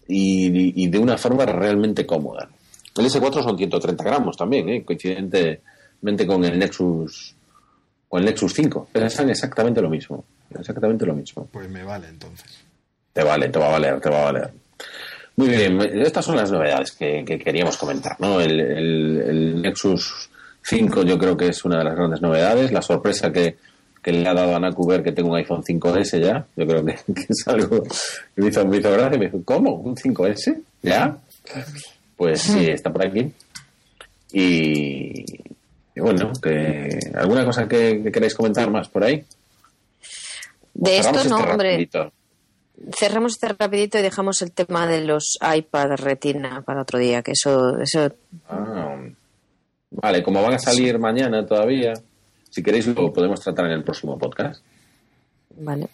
y, 0.09 0.85
y 0.85 0.89
de 0.89 0.99
una 0.99 1.17
forma 1.19 1.45
realmente 1.47 2.07
cómoda. 2.07 2.49
El 2.97 3.05
S4 3.07 3.43
son 3.43 3.57
130 3.59 4.03
gramos 4.05 4.37
también, 4.37 4.69
¿eh? 4.71 4.85
coincidentemente 4.85 6.27
con 6.27 6.45
el 6.45 6.59
Nexus 6.59 7.35
con 8.09 8.21
el 8.21 8.27
Nexus 8.27 8.55
5. 8.55 8.89
Pesan 8.93 9.29
exactamente 9.31 9.83
lo 9.83 9.91
mismo. 9.91 10.25
Exactamente 10.59 11.05
lo 11.05 11.15
mismo. 11.15 11.49
Pues 11.53 11.69
me 11.69 11.83
vale 11.83 12.09
entonces. 12.09 12.65
Te 13.13 13.23
vale, 13.25 13.49
te 13.49 13.59
va 13.59 13.67
a 13.69 13.73
valer, 13.73 14.01
te 14.01 14.09
va 14.11 14.21
a 14.21 14.25
valer. 14.33 14.51
Muy 15.37 15.49
bien, 15.49 15.81
estas 16.01 16.25
son 16.25 16.37
las 16.37 16.51
novedades 16.51 16.93
que, 16.93 17.25
que 17.27 17.39
queríamos 17.39 17.77
comentar, 17.77 18.17
¿no? 18.21 18.41
El, 18.41 18.59
el- 18.61 19.21
el 19.27 19.63
Nexus 19.63 20.31
5 20.63 21.03
yo 21.03 21.19
creo 21.19 21.37
que 21.37 21.49
es 21.49 21.65
una 21.65 21.79
de 21.79 21.85
las 21.85 21.95
grandes 21.97 22.23
novedades. 22.23 22.73
La 22.73 22.81
sorpresa 22.81 23.31
que, 23.33 23.57
que 24.07 24.13
le 24.13 24.29
ha 24.29 24.35
dado 24.35 24.55
a 24.55 24.61
Naku 24.61 24.87
ver 24.87 25.03
que 25.03 25.11
tengo 25.11 25.31
un 25.31 25.37
iPhone 25.37 25.65
5S 25.65 26.21
ya, 26.21 26.47
yo 26.55 26.65
creo 26.65 26.85
que, 26.85 26.95
que 27.13 27.27
es 27.29 27.49
algo 27.49 27.83
que 27.83 28.41
me 28.41 28.49
hizo, 28.51 28.65
me 28.65 28.77
hizo 28.77 28.93
gracia. 28.93 29.19
Me 29.19 29.25
dijo, 29.25 29.43
¿cómo? 29.45 29.75
¿Un 29.81 29.97
5S? 29.97 30.63
¿Ya? 30.81 31.19
Pues 32.17 32.41
sí, 32.41 32.67
está 32.67 32.93
por 32.93 33.05
aquí. 33.05 33.33
Y, 34.33 35.25
y 35.93 36.01
bueno, 36.01 36.31
que, 36.41 37.01
¿alguna 37.17 37.45
cosa 37.45 37.67
que, 37.67 38.01
que 38.05 38.13
queráis 38.13 38.37
comentar 38.37 38.71
más 38.71 38.89
por 38.89 39.03
ahí? 39.03 39.25
De 40.73 40.99
esto 40.99 41.13
Cerramos 41.13 41.29
no, 41.29 41.39
este 41.41 41.51
hombre. 41.51 41.71
rapidito. 41.73 42.13
Cerramos 42.97 43.33
este 43.33 43.49
rapidito 43.59 43.99
y 43.99 44.03
dejamos 44.03 44.41
el 44.41 44.53
tema 44.53 44.87
de 44.87 45.01
los 45.01 45.37
iPad 45.43 45.97
Retina 45.97 46.63
para 46.63 46.83
otro 46.83 47.01
día, 47.01 47.23
que 47.23 47.33
eso, 47.33 47.77
eso 47.81 48.09
Ah, 48.49 48.95
vale, 49.91 50.23
como 50.23 50.45
van 50.45 50.55
a 50.55 50.59
salir 50.61 50.97
mañana 51.01 51.45
todavía, 51.45 51.95
si 52.57 52.63
queréis 52.63 52.87
lo 52.87 53.13
podemos 53.13 53.39
tratar 53.39 53.67
en 53.67 53.73
el 53.73 53.85
próximo 53.85 54.17
podcast. 54.17 54.65
Vale. 55.59 55.89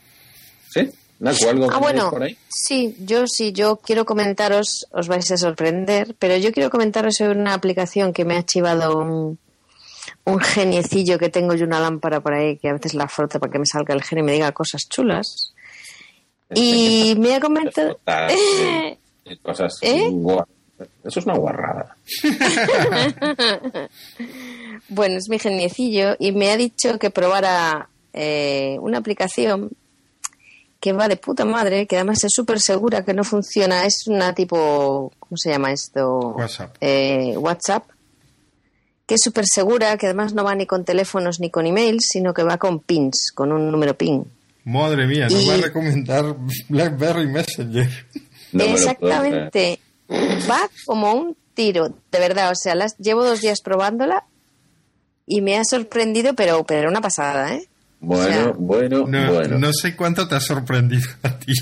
¿Sí? 0.70 0.88
Naku, 1.18 1.48
¿algo 1.48 1.68
Ah, 1.72 1.78
bueno, 1.80 2.08
por 2.08 2.22
ahí? 2.22 2.36
sí, 2.48 2.94
yo 3.00 3.24
sí, 3.26 3.50
yo 3.52 3.78
quiero 3.78 4.04
comentaros, 4.04 4.86
os 4.92 5.08
vais 5.08 5.28
a 5.32 5.36
sorprender, 5.36 6.14
pero 6.20 6.36
yo 6.36 6.52
quiero 6.52 6.70
comentaros 6.70 7.16
sobre 7.16 7.32
una 7.40 7.54
aplicación 7.54 8.12
que 8.12 8.24
me 8.24 8.36
ha 8.36 8.44
chivado 8.44 8.96
un, 8.96 9.40
un 10.24 10.38
geniecillo 10.38 11.18
que 11.18 11.30
tengo 11.30 11.54
yo 11.54 11.66
una 11.66 11.80
lámpara 11.80 12.20
por 12.20 12.34
ahí 12.34 12.58
que 12.58 12.68
a 12.68 12.74
veces 12.74 12.94
la 12.94 13.08
froto 13.08 13.40
para 13.40 13.50
que 13.52 13.58
me 13.58 13.66
salga 13.66 13.92
el 13.94 14.04
genio 14.04 14.22
y 14.22 14.26
me 14.26 14.32
diga 14.34 14.52
cosas 14.52 14.82
chulas. 14.88 15.52
Y 16.54 17.16
me 17.18 17.34
ha 17.34 17.40
comentado... 17.40 17.98
Cosas 19.42 19.78
¿Eh? 19.82 20.10
Eso 21.04 21.18
es 21.20 21.26
una 21.26 21.36
guarrada. 21.36 21.96
Bueno, 24.88 25.16
es 25.16 25.28
mi 25.28 25.38
geniecillo 25.38 26.16
y 26.18 26.32
me 26.32 26.50
ha 26.50 26.56
dicho 26.56 26.98
que 26.98 27.10
probara 27.10 27.88
eh, 28.12 28.76
una 28.80 28.98
aplicación 28.98 29.70
que 30.80 30.92
va 30.92 31.06
de 31.08 31.16
puta 31.16 31.44
madre, 31.44 31.86
que 31.86 31.96
además 31.96 32.24
es 32.24 32.32
súper 32.34 32.60
segura, 32.60 33.04
que 33.04 33.14
no 33.14 33.22
funciona, 33.24 33.86
es 33.86 34.06
una 34.08 34.34
tipo, 34.34 35.12
¿cómo 35.20 35.36
se 35.36 35.50
llama 35.50 35.72
esto? 35.72 36.34
WhatsApp. 36.36 36.76
Eh, 36.80 37.34
WhatsApp, 37.38 37.84
que 39.06 39.14
es 39.14 39.20
súper 39.22 39.44
segura, 39.46 39.96
que 39.96 40.06
además 40.06 40.34
no 40.34 40.42
va 40.42 40.54
ni 40.56 40.66
con 40.66 40.84
teléfonos 40.84 41.38
ni 41.38 41.50
con 41.50 41.66
emails, 41.66 42.08
sino 42.10 42.34
que 42.34 42.42
va 42.42 42.58
con 42.58 42.80
pins, 42.80 43.30
con 43.34 43.52
un 43.52 43.70
número 43.70 43.96
pin. 43.96 44.24
Madre 44.64 45.06
mía, 45.06 45.28
nos 45.30 45.42
Y- 45.42 45.48
va 45.48 45.54
a 45.54 45.58
recomendar 45.58 46.36
BlackBerry 46.68 47.26
Messenger. 47.28 47.88
No 48.52 48.66
me. 48.66 48.72
Exactamente. 48.72 49.80
Va 50.10 50.68
como 50.84 51.14
un 51.14 51.34
tiro, 51.54 51.88
de 52.10 52.18
verdad. 52.18 52.50
O 52.50 52.54
sea, 52.54 52.74
las, 52.74 52.98
llevo 52.98 53.24
dos 53.24 53.40
días 53.40 53.62
probándola 53.62 54.24
y 55.26 55.40
me 55.40 55.56
ha 55.58 55.64
sorprendido, 55.64 56.34
pero, 56.34 56.64
pero 56.64 56.80
era 56.80 56.88
una 56.90 57.00
pasada, 57.00 57.54
¿eh? 57.54 57.68
Bueno, 58.00 58.24
O 58.24 58.28
sea, 58.32 58.52
bueno, 58.58 59.06
No, 59.06 59.32
bueno. 59.32 59.58
no 59.58 59.72
sé 59.72 59.94
cuánto 59.94 60.26
te 60.26 60.34
ha 60.34 60.40
sorprendido 60.40 61.08
a 61.22 61.38
ti, 61.38 61.52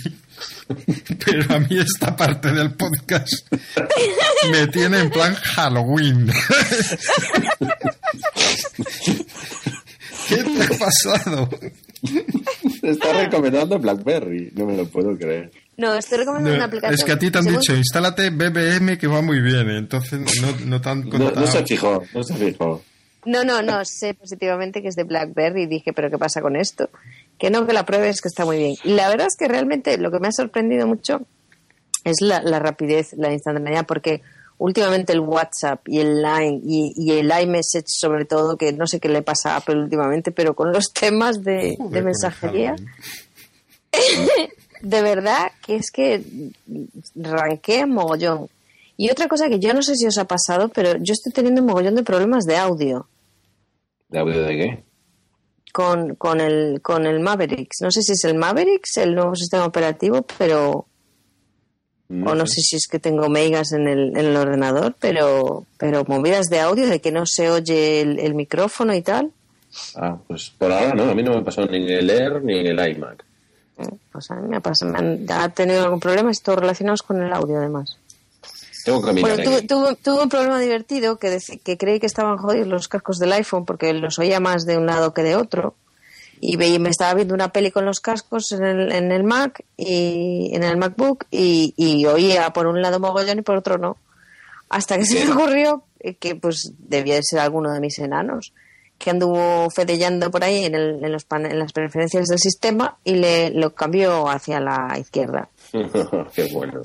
pero 1.26 1.54
a 1.54 1.58
mí 1.60 1.78
esta 1.78 2.16
parte 2.16 2.50
del 2.52 2.72
podcast 2.72 3.46
me 4.50 4.66
tiene 4.68 5.00
en 5.00 5.10
plan 5.10 5.34
Halloween. 5.34 6.30
¿Qué 10.28 10.36
te 10.36 10.62
ha 10.74 10.78
pasado? 10.78 11.48
Te 12.80 12.90
está 12.90 13.12
recomendando 13.12 13.78
BlackBerry. 13.78 14.52
No 14.54 14.66
me 14.66 14.76
lo 14.76 14.86
puedo 14.86 15.16
creer. 15.18 15.50
No, 15.76 15.94
estoy 15.94 16.18
recomendando 16.18 16.50
No, 16.50 16.56
una 16.56 16.64
aplicación. 16.66 16.94
es 16.98 17.04
que 17.04 17.12
a 17.12 17.18
ti 17.18 17.30
te 17.30 17.38
han 17.38 17.46
dicho, 17.46 17.74
instálate 17.74 18.30
BBM 18.30 18.98
que 18.98 19.06
va 19.06 19.22
muy 19.22 19.40
bien, 19.40 19.68
entonces 19.70 20.20
no, 20.40 20.66
no 20.66 20.80
te 20.80 20.88
han 20.88 21.00
No, 21.04 21.10
contado. 21.10 21.40
no 21.40 21.46
se 21.46 21.64
fijó, 21.64 22.02
no 22.14 22.22
se 22.22 22.34
fijó. 22.34 22.82
No, 23.24 23.44
no, 23.44 23.62
no, 23.62 23.84
sé 23.84 24.14
positivamente 24.14 24.82
que 24.82 24.88
es 24.88 24.96
de 24.96 25.04
BlackBerry 25.04 25.64
y 25.64 25.66
dije, 25.66 25.92
pero 25.92 26.10
¿qué 26.10 26.18
pasa 26.18 26.40
con 26.40 26.56
esto? 26.56 26.88
Que 27.38 27.50
no, 27.50 27.66
que 27.66 27.72
la 27.72 27.84
pruebes, 27.84 28.20
que 28.20 28.28
está 28.28 28.44
muy 28.44 28.58
bien. 28.58 28.76
Y 28.84 28.94
la 28.94 29.08
verdad 29.08 29.26
es 29.26 29.36
que 29.36 29.48
realmente 29.48 29.98
lo 29.98 30.10
que 30.10 30.20
me 30.20 30.28
ha 30.28 30.32
sorprendido 30.32 30.86
mucho 30.86 31.20
es 32.04 32.20
la, 32.20 32.42
la 32.42 32.58
rapidez, 32.58 33.12
la 33.14 33.32
instantaneidad, 33.32 33.86
porque 33.86 34.22
últimamente 34.60 35.12
el 35.12 35.20
WhatsApp 35.20 35.80
y 35.88 36.00
el 36.00 36.22
Line 36.22 36.60
y, 36.64 36.92
y 36.96 37.12
el 37.12 37.30
iMessage 37.30 37.86
sobre 37.86 38.26
todo, 38.26 38.56
que 38.56 38.72
no 38.72 38.86
sé 38.86 39.00
qué 39.00 39.08
le 39.08 39.22
pasa 39.22 39.54
a 39.54 39.56
Apple 39.56 39.76
últimamente, 39.76 40.32
pero 40.32 40.54
con 40.54 40.72
los 40.72 40.92
temas 40.92 41.42
de, 41.42 41.76
Joder, 41.76 41.92
de 41.92 41.98
con 41.98 42.04
mensajería, 42.04 42.76
de 44.82 45.02
verdad 45.02 45.50
que 45.66 45.76
es 45.76 45.90
que 45.90 46.22
ranquea 47.14 47.86
mogollón. 47.86 48.48
Y 49.02 49.08
otra 49.10 49.28
cosa 49.28 49.48
que 49.48 49.58
yo 49.58 49.72
no 49.72 49.80
sé 49.82 49.94
si 49.96 50.06
os 50.06 50.18
ha 50.18 50.26
pasado, 50.26 50.68
pero 50.68 50.98
yo 50.98 51.14
estoy 51.14 51.32
teniendo 51.32 51.62
un 51.62 51.68
mogollón 51.68 51.94
de 51.94 52.02
problemas 52.02 52.44
de 52.44 52.58
audio. 52.58 53.08
¿De 54.10 54.18
audio 54.18 54.42
de 54.42 54.56
qué? 54.58 54.84
con, 55.72 56.16
con, 56.16 56.40
el, 56.40 56.80
con 56.82 57.06
el 57.06 57.20
Mavericks. 57.20 57.78
No 57.80 57.90
sé 57.90 58.02
si 58.02 58.12
es 58.12 58.24
el 58.24 58.34
Mavericks, 58.34 58.98
el 58.98 59.14
nuevo 59.14 59.34
sistema 59.36 59.64
operativo, 59.64 60.26
pero. 60.36 60.86
o 62.10 62.34
no 62.34 62.46
sé 62.46 62.60
si 62.60 62.76
es 62.76 62.88
que 62.88 62.98
tengo 62.98 63.30
megas 63.30 63.72
en 63.72 63.86
el, 63.88 64.10
en 64.18 64.26
el 64.26 64.36
ordenador, 64.36 64.94
pero, 65.00 65.64
pero 65.78 66.04
movidas 66.06 66.48
de 66.50 66.60
audio, 66.60 66.86
de 66.86 67.00
que 67.00 67.10
no 67.12 67.24
se 67.24 67.50
oye 67.50 68.02
el, 68.02 68.18
el 68.18 68.34
micrófono 68.34 68.94
y 68.94 69.00
tal. 69.00 69.30
Ah, 69.96 70.18
pues 70.26 70.50
por 70.58 70.72
ahora 70.72 70.92
no, 70.92 71.04
a 71.04 71.14
mí 71.14 71.22
no 71.22 71.36
me 71.36 71.42
pasó 71.42 71.64
ni 71.64 71.76
en 71.78 71.88
el 71.88 72.10
Air 72.10 72.42
ni 72.42 72.58
en 72.58 72.66
el 72.66 72.96
iMac. 72.96 73.24
Eh, 73.78 73.88
Pues 74.12 74.30
a 74.30 74.34
mí 74.34 74.48
me 74.48 74.56
ha 74.56 74.60
pasado, 74.60 74.92
me 74.92 74.98
han, 74.98 75.26
ha 75.30 75.48
tenido 75.48 75.84
algún 75.84 76.00
problema, 76.00 76.30
esto 76.30 76.54
relacionados 76.56 77.02
con 77.02 77.22
el 77.22 77.32
audio 77.32 77.56
además. 77.58 77.96
Tengo 78.84 79.02
que 79.02 79.12
Bueno, 79.20 79.42
tuve, 79.42 79.56
aquí. 79.56 79.66
tuve- 79.66 79.96
tuve 80.02 80.22
un 80.22 80.28
problema 80.28 80.58
divertido 80.60 81.18
que, 81.18 81.38
que 81.62 81.76
creí 81.76 82.00
que 82.00 82.06
estaban 82.06 82.36
jodidos 82.38 82.66
los 82.68 82.88
cascos 82.88 83.18
del 83.18 83.32
iPhone 83.32 83.64
porque 83.64 83.92
los 83.92 84.18
oía 84.18 84.40
más 84.40 84.64
de 84.66 84.76
un 84.78 84.86
lado 84.86 85.12
que 85.14 85.22
de 85.22 85.36
otro. 85.36 85.74
Y 86.40 86.56
veía- 86.56 86.78
me 86.78 86.88
estaba 86.88 87.12
viendo 87.14 87.34
una 87.34 87.52
peli 87.52 87.70
con 87.70 87.84
los 87.84 88.00
cascos 88.00 88.52
en 88.52 88.64
el, 88.64 88.92
en 88.92 89.12
el 89.12 89.24
Mac 89.24 89.62
y 89.76 90.50
en 90.54 90.62
el 90.62 90.76
MacBook 90.78 91.24
y, 91.30 91.74
y 91.76 92.06
oía 92.06 92.50
por 92.52 92.66
un 92.66 92.80
lado 92.80 92.98
mogollón 93.00 93.38
y 93.38 93.42
por 93.42 93.56
otro 93.56 93.76
no. 93.76 93.98
Hasta 94.70 94.96
que 94.96 95.04
se 95.04 95.24
me 95.26 95.32
ocurrió 95.32 95.82
que 96.18 96.34
pues 96.36 96.72
debía 96.78 97.16
de 97.16 97.22
ser 97.22 97.40
alguno 97.40 97.72
de 97.72 97.80
mis 97.80 97.98
enanos 97.98 98.54
que 98.96 99.10
anduvo 99.10 99.68
fedellando 99.70 100.30
por 100.30 100.44
ahí 100.44 100.64
en, 100.64 100.74
el- 100.74 101.04
en 101.04 101.12
los 101.12 101.24
pan- 101.24 101.46
en 101.46 101.58
las 101.58 101.72
preferencias 101.72 102.26
del 102.26 102.38
sistema 102.38 102.96
y 103.04 103.14
le 103.16 103.50
lo 103.50 103.74
cambió 103.74 104.28
hacia 104.28 104.60
la 104.60 104.96
izquierda. 104.98 105.48
Qué 106.34 106.48
bueno. 106.52 106.82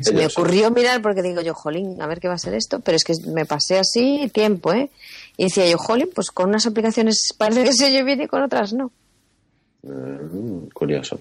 Se 0.00 0.12
me 0.12 0.26
ocurrió 0.26 0.70
mirar 0.70 1.00
porque 1.02 1.22
digo 1.22 1.40
yo, 1.40 1.54
jolín, 1.54 2.00
a 2.00 2.06
ver 2.06 2.20
qué 2.20 2.28
va 2.28 2.34
a 2.34 2.38
ser 2.38 2.54
esto, 2.54 2.80
pero 2.80 2.96
es 2.96 3.04
que 3.04 3.14
me 3.28 3.46
pasé 3.46 3.78
así 3.78 4.30
tiempo, 4.32 4.72
¿eh? 4.72 4.90
Y 5.36 5.44
decía 5.44 5.68
yo, 5.68 5.78
jolín, 5.78 6.10
pues 6.14 6.30
con 6.30 6.48
unas 6.48 6.66
aplicaciones 6.66 7.28
parece 7.38 7.64
que 7.64 7.72
se 7.72 7.86
oye 7.86 8.02
bien 8.02 8.22
y 8.22 8.26
con 8.26 8.42
otras 8.42 8.72
no. 8.72 8.90
Mm, 9.82 10.68
curioso. 10.72 11.20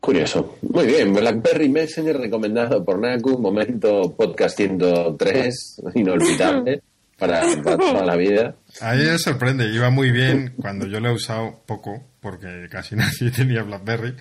Curioso. 0.00 0.56
Muy 0.62 0.86
bien, 0.86 1.12
BlackBerry 1.12 1.68
Messenger 1.68 2.16
recomendado 2.16 2.82
por 2.82 2.98
Naku, 2.98 3.38
momento 3.38 4.14
podcast 4.16 4.56
103, 4.56 5.82
inolvidable 5.94 6.82
para, 7.18 7.42
para 7.62 7.76
toda 7.76 8.04
la 8.06 8.16
vida. 8.16 8.56
A 8.80 8.94
mí 8.94 9.04
me 9.04 9.18
sorprende, 9.18 9.68
iba 9.68 9.90
muy 9.90 10.10
bien 10.10 10.54
cuando 10.56 10.86
yo 10.86 11.00
lo 11.00 11.10
he 11.10 11.14
usado 11.14 11.60
poco, 11.66 12.02
porque 12.20 12.66
casi 12.70 12.96
nadie 12.96 13.30
tenía 13.30 13.62
BlackBerry. 13.62 14.14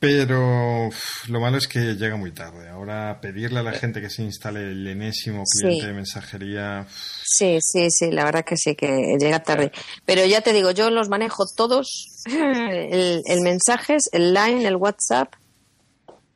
Pero 0.00 0.88
uf, 0.88 1.28
lo 1.28 1.40
malo 1.40 1.56
es 1.58 1.66
que 1.68 1.94
llega 1.94 2.16
muy 2.16 2.32
tarde. 2.32 2.68
Ahora 2.68 3.18
pedirle 3.20 3.60
a 3.60 3.62
la 3.62 3.72
gente 3.72 4.00
que 4.00 4.10
se 4.10 4.22
instale 4.22 4.60
el 4.72 4.86
enésimo 4.86 5.44
cliente 5.44 5.80
Sí. 5.82 5.86
de 5.86 5.92
mensajería. 5.92 6.86
uf, 6.86 6.92
Sí, 7.24 7.58
sí, 7.60 7.88
sí, 7.90 8.10
la 8.10 8.24
verdad 8.24 8.44
que 8.44 8.56
sí, 8.56 8.74
que 8.74 9.16
llega 9.18 9.42
tarde. 9.42 9.72
Pero 10.04 10.24
ya 10.26 10.40
te 10.40 10.52
digo, 10.52 10.70
yo 10.70 10.90
los 10.90 11.08
manejo 11.08 11.44
todos, 11.56 12.08
el, 12.26 13.22
el 13.24 13.40
mensajes, 13.40 14.04
el 14.12 14.34
line, 14.34 14.66
el 14.66 14.76
WhatsApp, 14.76 15.32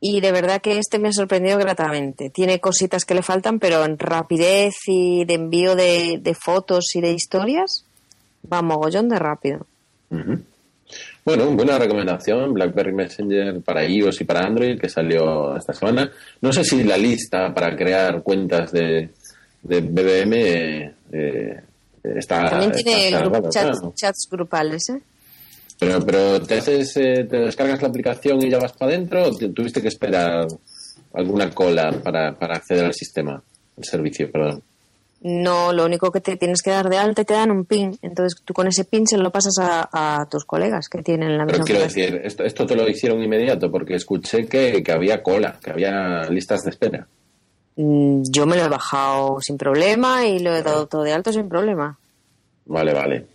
y 0.01 0.21
de 0.21 0.33
verdad 0.33 0.61
que 0.63 0.79
este 0.79 0.99
me 0.99 1.09
ha 1.09 1.13
sorprendido 1.13 1.59
gratamente. 1.59 2.31
Tiene 2.31 2.61
cositas 2.61 3.05
que 3.05 3.15
le 3.15 3.23
faltan, 3.23 3.59
pero 3.59 3.85
en 3.85 3.99
rapidez 3.99 4.75
y 4.87 5.25
de 5.25 5.35
envío 5.35 5.75
de, 5.77 6.19
de 6.23 6.35
fotos 6.35 6.95
y 6.95 7.01
de 7.01 7.13
historias, 7.13 7.85
va 8.51 8.63
mogollón 8.63 9.09
de 9.09 9.19
rápido. 9.19 9.67
Bueno, 11.29 11.51
buena 11.51 11.79
recomendación, 11.79 12.55
BlackBerry 12.55 12.95
Messenger 12.95 13.61
para 13.61 13.85
iOS 13.85 14.23
y 14.23 14.25
para 14.25 14.47
Android 14.47 14.81
que 14.81 14.89
salió 14.89 15.55
esta 15.59 15.75
semana. 15.75 16.11
No 16.41 16.51
sé 16.55 16.65
si 16.65 16.83
la 16.85 16.97
lista 16.97 17.53
para 17.53 17.77
crear 17.77 18.23
cuentas 18.23 18.73
de, 18.73 19.11
de 19.63 19.81
BBM 19.83 20.35
eh, 20.35 20.93
eh, 21.13 21.63
está, 22.17 22.49
También 22.49 22.71
está 22.73 22.83
tiene 22.91 23.11
cargada, 23.11 23.41
grup- 23.41 23.51
chats, 23.51 23.79
claro. 23.81 23.93
chats 23.95 24.29
grupales, 24.31 24.89
¿eh? 24.89 25.03
Pero, 25.79 26.01
pero 26.07 26.41
te 26.41 26.55
haces, 26.61 26.97
eh, 26.97 27.27
te 27.29 27.37
descargas 27.37 27.83
la 27.83 27.89
aplicación 27.89 28.43
y 28.43 28.49
ya 28.51 28.59
vas 28.59 28.73
para 28.73 28.93
adentro 28.93 29.25
o 29.25 29.37
te- 29.37 29.51
tuviste 29.51 29.83
que 29.83 29.89
esperar 29.89 30.47
alguna 31.13 31.51
cola 31.51 31.91
para, 32.03 32.33
para 32.39 32.57
acceder 32.57 32.87
al 32.87 32.95
sistema, 32.95 33.35
al 33.77 33.85
servicio, 33.85 34.33
perdón. 34.33 34.63
No, 35.21 35.73
lo 35.73 35.85
único 35.85 36.13
que 36.13 36.21
te 36.21 36.37
tienes 36.37 36.63
que 36.63 36.71
dar 36.71 36.89
de 36.89 36.97
alta 36.97 37.23
y 37.23 37.25
te 37.25 37.35
dan 37.35 37.51
un 37.51 37.65
pin. 37.65 37.99
Entonces 38.03 38.41
tú 38.45 38.55
con 38.55 38.69
ese 38.69 38.85
pin 38.85 39.05
se 39.07 39.19
lo 39.19 39.31
pasas 39.33 39.55
a, 39.61 40.21
a 40.21 40.29
tus 40.29 40.45
colegas 40.45 40.89
que 40.89 41.03
tienen 41.03 41.37
la 41.37 41.45
Pero 41.45 41.59
misma 41.59 41.65
quiero 41.65 41.81
decir, 41.83 42.21
esto, 42.23 42.45
esto 42.45 42.67
te 42.67 42.77
lo 42.77 42.89
hicieron 42.89 43.21
inmediato 43.23 43.71
porque 43.71 43.95
escuché 43.97 44.47
que, 44.47 44.83
que 44.83 44.93
había 44.93 45.23
cola, 45.23 45.59
que 45.63 45.71
había 45.71 46.23
listas 46.31 46.63
de 46.63 46.71
espera. 46.71 47.09
Mm, 47.77 48.23
Yo 48.31 48.47
me 48.47 48.57
lo 48.57 48.65
he 48.65 48.69
bajado 48.69 49.39
sin 49.41 49.57
problema 49.59 50.25
y 50.27 50.39
lo 50.39 50.55
he 50.55 50.63
dado 50.63 50.87
todo 50.87 51.03
de 51.03 51.13
alto 51.13 51.33
sin 51.33 51.49
problema. 51.49 51.99
Vale, 52.67 52.93
vale. 52.95 53.27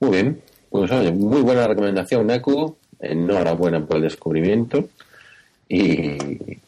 Muy 0.00 0.10
bien. 0.10 0.42
Pues 0.70 0.90
oye, 0.90 1.12
muy 1.12 1.42
buena 1.42 1.66
recomendación, 1.68 2.26
Naku. 2.26 2.76
Enhorabuena 2.98 3.84
por 3.86 3.96
el 3.98 4.02
descubrimiento. 4.04 4.88
Y. 5.68 6.16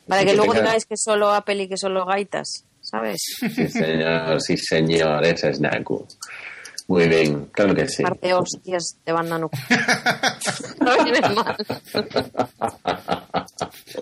Para 0.07 0.23
y 0.23 0.27
que 0.27 0.35
luego 0.35 0.53
tenga- 0.53 0.63
digáis 0.67 0.87
que 0.87 0.97
solo 0.97 1.31
Apple 1.33 1.63
y 1.65 1.69
que 1.69 1.77
solo 1.77 2.05
gaitas, 2.07 2.65
¿sabes? 2.93 3.17
Sí, 3.41 3.69
señor, 3.69 4.41
sí, 4.41 4.57
señor, 4.57 5.25
ese 5.27 5.49
es 5.51 5.59
Naku. 5.61 6.07
Muy 6.89 7.09
bien, 7.09 7.47
claro 7.47 7.75
que 7.75 7.89
sí. 7.89 8.03
Parte 8.03 8.35
hostias 8.35 8.97
de 9.07 9.13
banda 9.13 9.39
no. 9.39 9.51
no 10.81 11.05
viene 11.05 11.21
mal. 11.21 11.57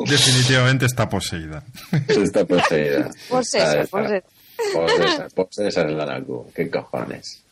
Definitivamente 0.08 0.86
está 0.86 1.08
poseída. 1.08 1.62
Está 2.08 2.44
poseída. 2.44 3.08
Pues 3.28 3.54
Está- 3.54 3.72
eso, 3.72 3.82
está- 3.82 3.90
pues 3.90 4.10
eso. 4.12 4.26
pues 4.74 4.92
esa, 5.00 5.28
pues 5.34 5.58
esa 5.58 5.82
es 5.82 5.92
la 5.92 6.06
Naku. 6.06 6.46
¿Qué 6.54 6.70
cojones? 6.70 7.42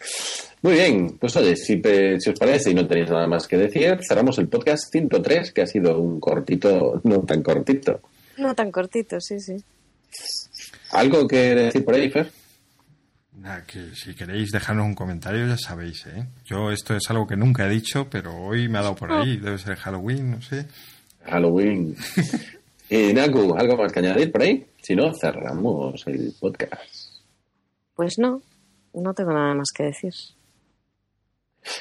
Muy 0.62 0.72
bien, 0.72 1.16
pues 1.20 1.36
oye, 1.36 1.54
si, 1.54 1.80
si, 2.18 2.30
os 2.30 2.38
parece 2.38 2.70
y 2.70 2.74
no 2.74 2.86
tenéis 2.88 3.10
nada 3.10 3.28
más 3.28 3.46
que 3.46 3.56
decir, 3.56 3.96
cerramos 4.06 4.38
el 4.38 4.48
podcast 4.48 4.90
103, 4.90 5.52
que 5.52 5.62
ha 5.62 5.66
sido 5.66 5.98
un 6.00 6.18
cortito, 6.18 7.00
no 7.04 7.20
tan 7.20 7.42
cortito. 7.44 8.00
No 8.38 8.54
tan 8.54 8.72
cortito, 8.72 9.20
sí, 9.20 9.38
sí. 9.38 9.54
¿Algo 10.92 11.26
que 11.26 11.54
decir 11.54 11.84
por 11.84 11.94
ahí, 11.94 12.10
Fer? 12.10 12.30
Nada, 13.32 13.64
que 13.64 13.94
si 13.94 14.14
queréis 14.14 14.50
dejarnos 14.50 14.86
un 14.86 14.94
comentario 14.94 15.46
ya 15.46 15.56
sabéis, 15.56 16.06
¿eh? 16.06 16.26
Yo 16.44 16.72
esto 16.72 16.96
es 16.96 17.04
algo 17.08 17.26
que 17.26 17.36
nunca 17.36 17.66
he 17.66 17.70
dicho, 17.70 18.08
pero 18.10 18.34
hoy 18.36 18.68
me 18.68 18.78
ha 18.78 18.82
dado 18.82 18.96
por 18.96 19.12
ahí, 19.12 19.36
debe 19.36 19.58
ser 19.58 19.76
Halloween, 19.76 20.32
no 20.32 20.42
sé. 20.42 20.66
Halloween. 21.24 21.94
y 22.90 23.12
Naku, 23.14 23.54
¿algo 23.56 23.76
más 23.76 23.92
que 23.92 24.00
añadir 24.00 24.32
por 24.32 24.42
ahí? 24.42 24.66
Si 24.82 24.96
no, 24.96 25.12
cerramos 25.14 26.04
el 26.06 26.34
podcast. 26.40 27.20
Pues 27.94 28.18
no, 28.18 28.42
no 28.94 29.14
tengo 29.14 29.32
nada 29.32 29.54
más 29.54 29.68
que 29.74 29.84
decir. 29.84 30.12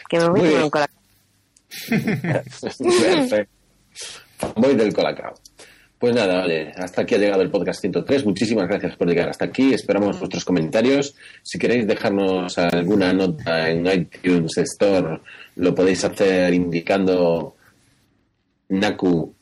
Que 0.09 0.19
me 0.19 0.29
voy 0.29 0.41
tomar 0.41 0.63
un 0.63 0.69
colacao. 0.69 1.01
Perfecto. 1.89 3.51
Voy 4.55 4.75
del 4.75 4.93
colacao. 4.93 5.33
Pues 5.99 6.13
nada, 6.13 6.37
vale, 6.37 6.73
hasta 6.75 7.01
aquí 7.01 7.15
ha 7.15 7.17
llegado 7.17 7.41
el 7.41 7.49
podcast 7.49 7.81
103. 7.81 8.23
Muchísimas 8.25 8.67
gracias 8.67 8.95
por 8.95 9.07
llegar 9.07 9.29
hasta 9.29 9.45
aquí. 9.45 9.73
Esperamos 9.73 10.19
vuestros 10.19 10.45
comentarios. 10.45 11.15
Si 11.41 11.57
queréis 11.57 11.87
dejarnos 11.87 12.55
alguna 12.59 13.13
nota 13.13 13.67
en 13.71 13.87
iTunes 13.87 14.55
Store, 14.59 15.19
lo 15.55 15.73
podéis 15.73 16.03
hacer 16.03 16.53
indicando 16.53 17.55
Naku 18.69 19.33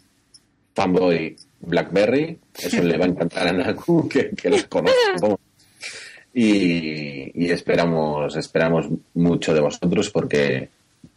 Fanboy 0.74 1.36
Blackberry. 1.60 2.40
Eso 2.58 2.84
le 2.84 2.98
va 2.98 3.04
a 3.04 3.10
encantar 3.10 3.50
a 3.50 3.52
Naku, 3.52 4.08
que, 4.10 4.30
que 4.30 4.50
los 4.50 4.64
conozco. 4.66 5.38
Y, 6.34 7.46
y 7.46 7.52
esperamos, 7.52 8.34
esperamos 8.38 8.88
mucho 9.14 9.54
de 9.54 9.60
vosotros 9.60 10.10
porque 10.10 10.70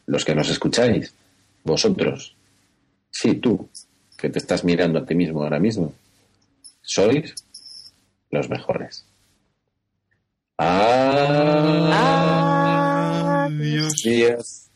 los 0.07 0.25
que 0.25 0.35
nos 0.35 0.51
escucháis, 0.51 1.15
vosotros, 1.63 2.35
sí, 3.11 3.35
tú, 3.35 3.69
que 4.19 4.29
te 4.29 4.39
estás 4.39 4.65
mirando 4.65 4.99
a 4.99 5.07
ti 5.07 5.15
mismo 5.15 5.43
ahora 5.43 5.61
mismo, 5.61 5.95
sois 6.83 7.35
los 8.31 8.51
mejores. 8.51 9.07
Adiós. 10.59 10.85
Adiós. 14.05 14.68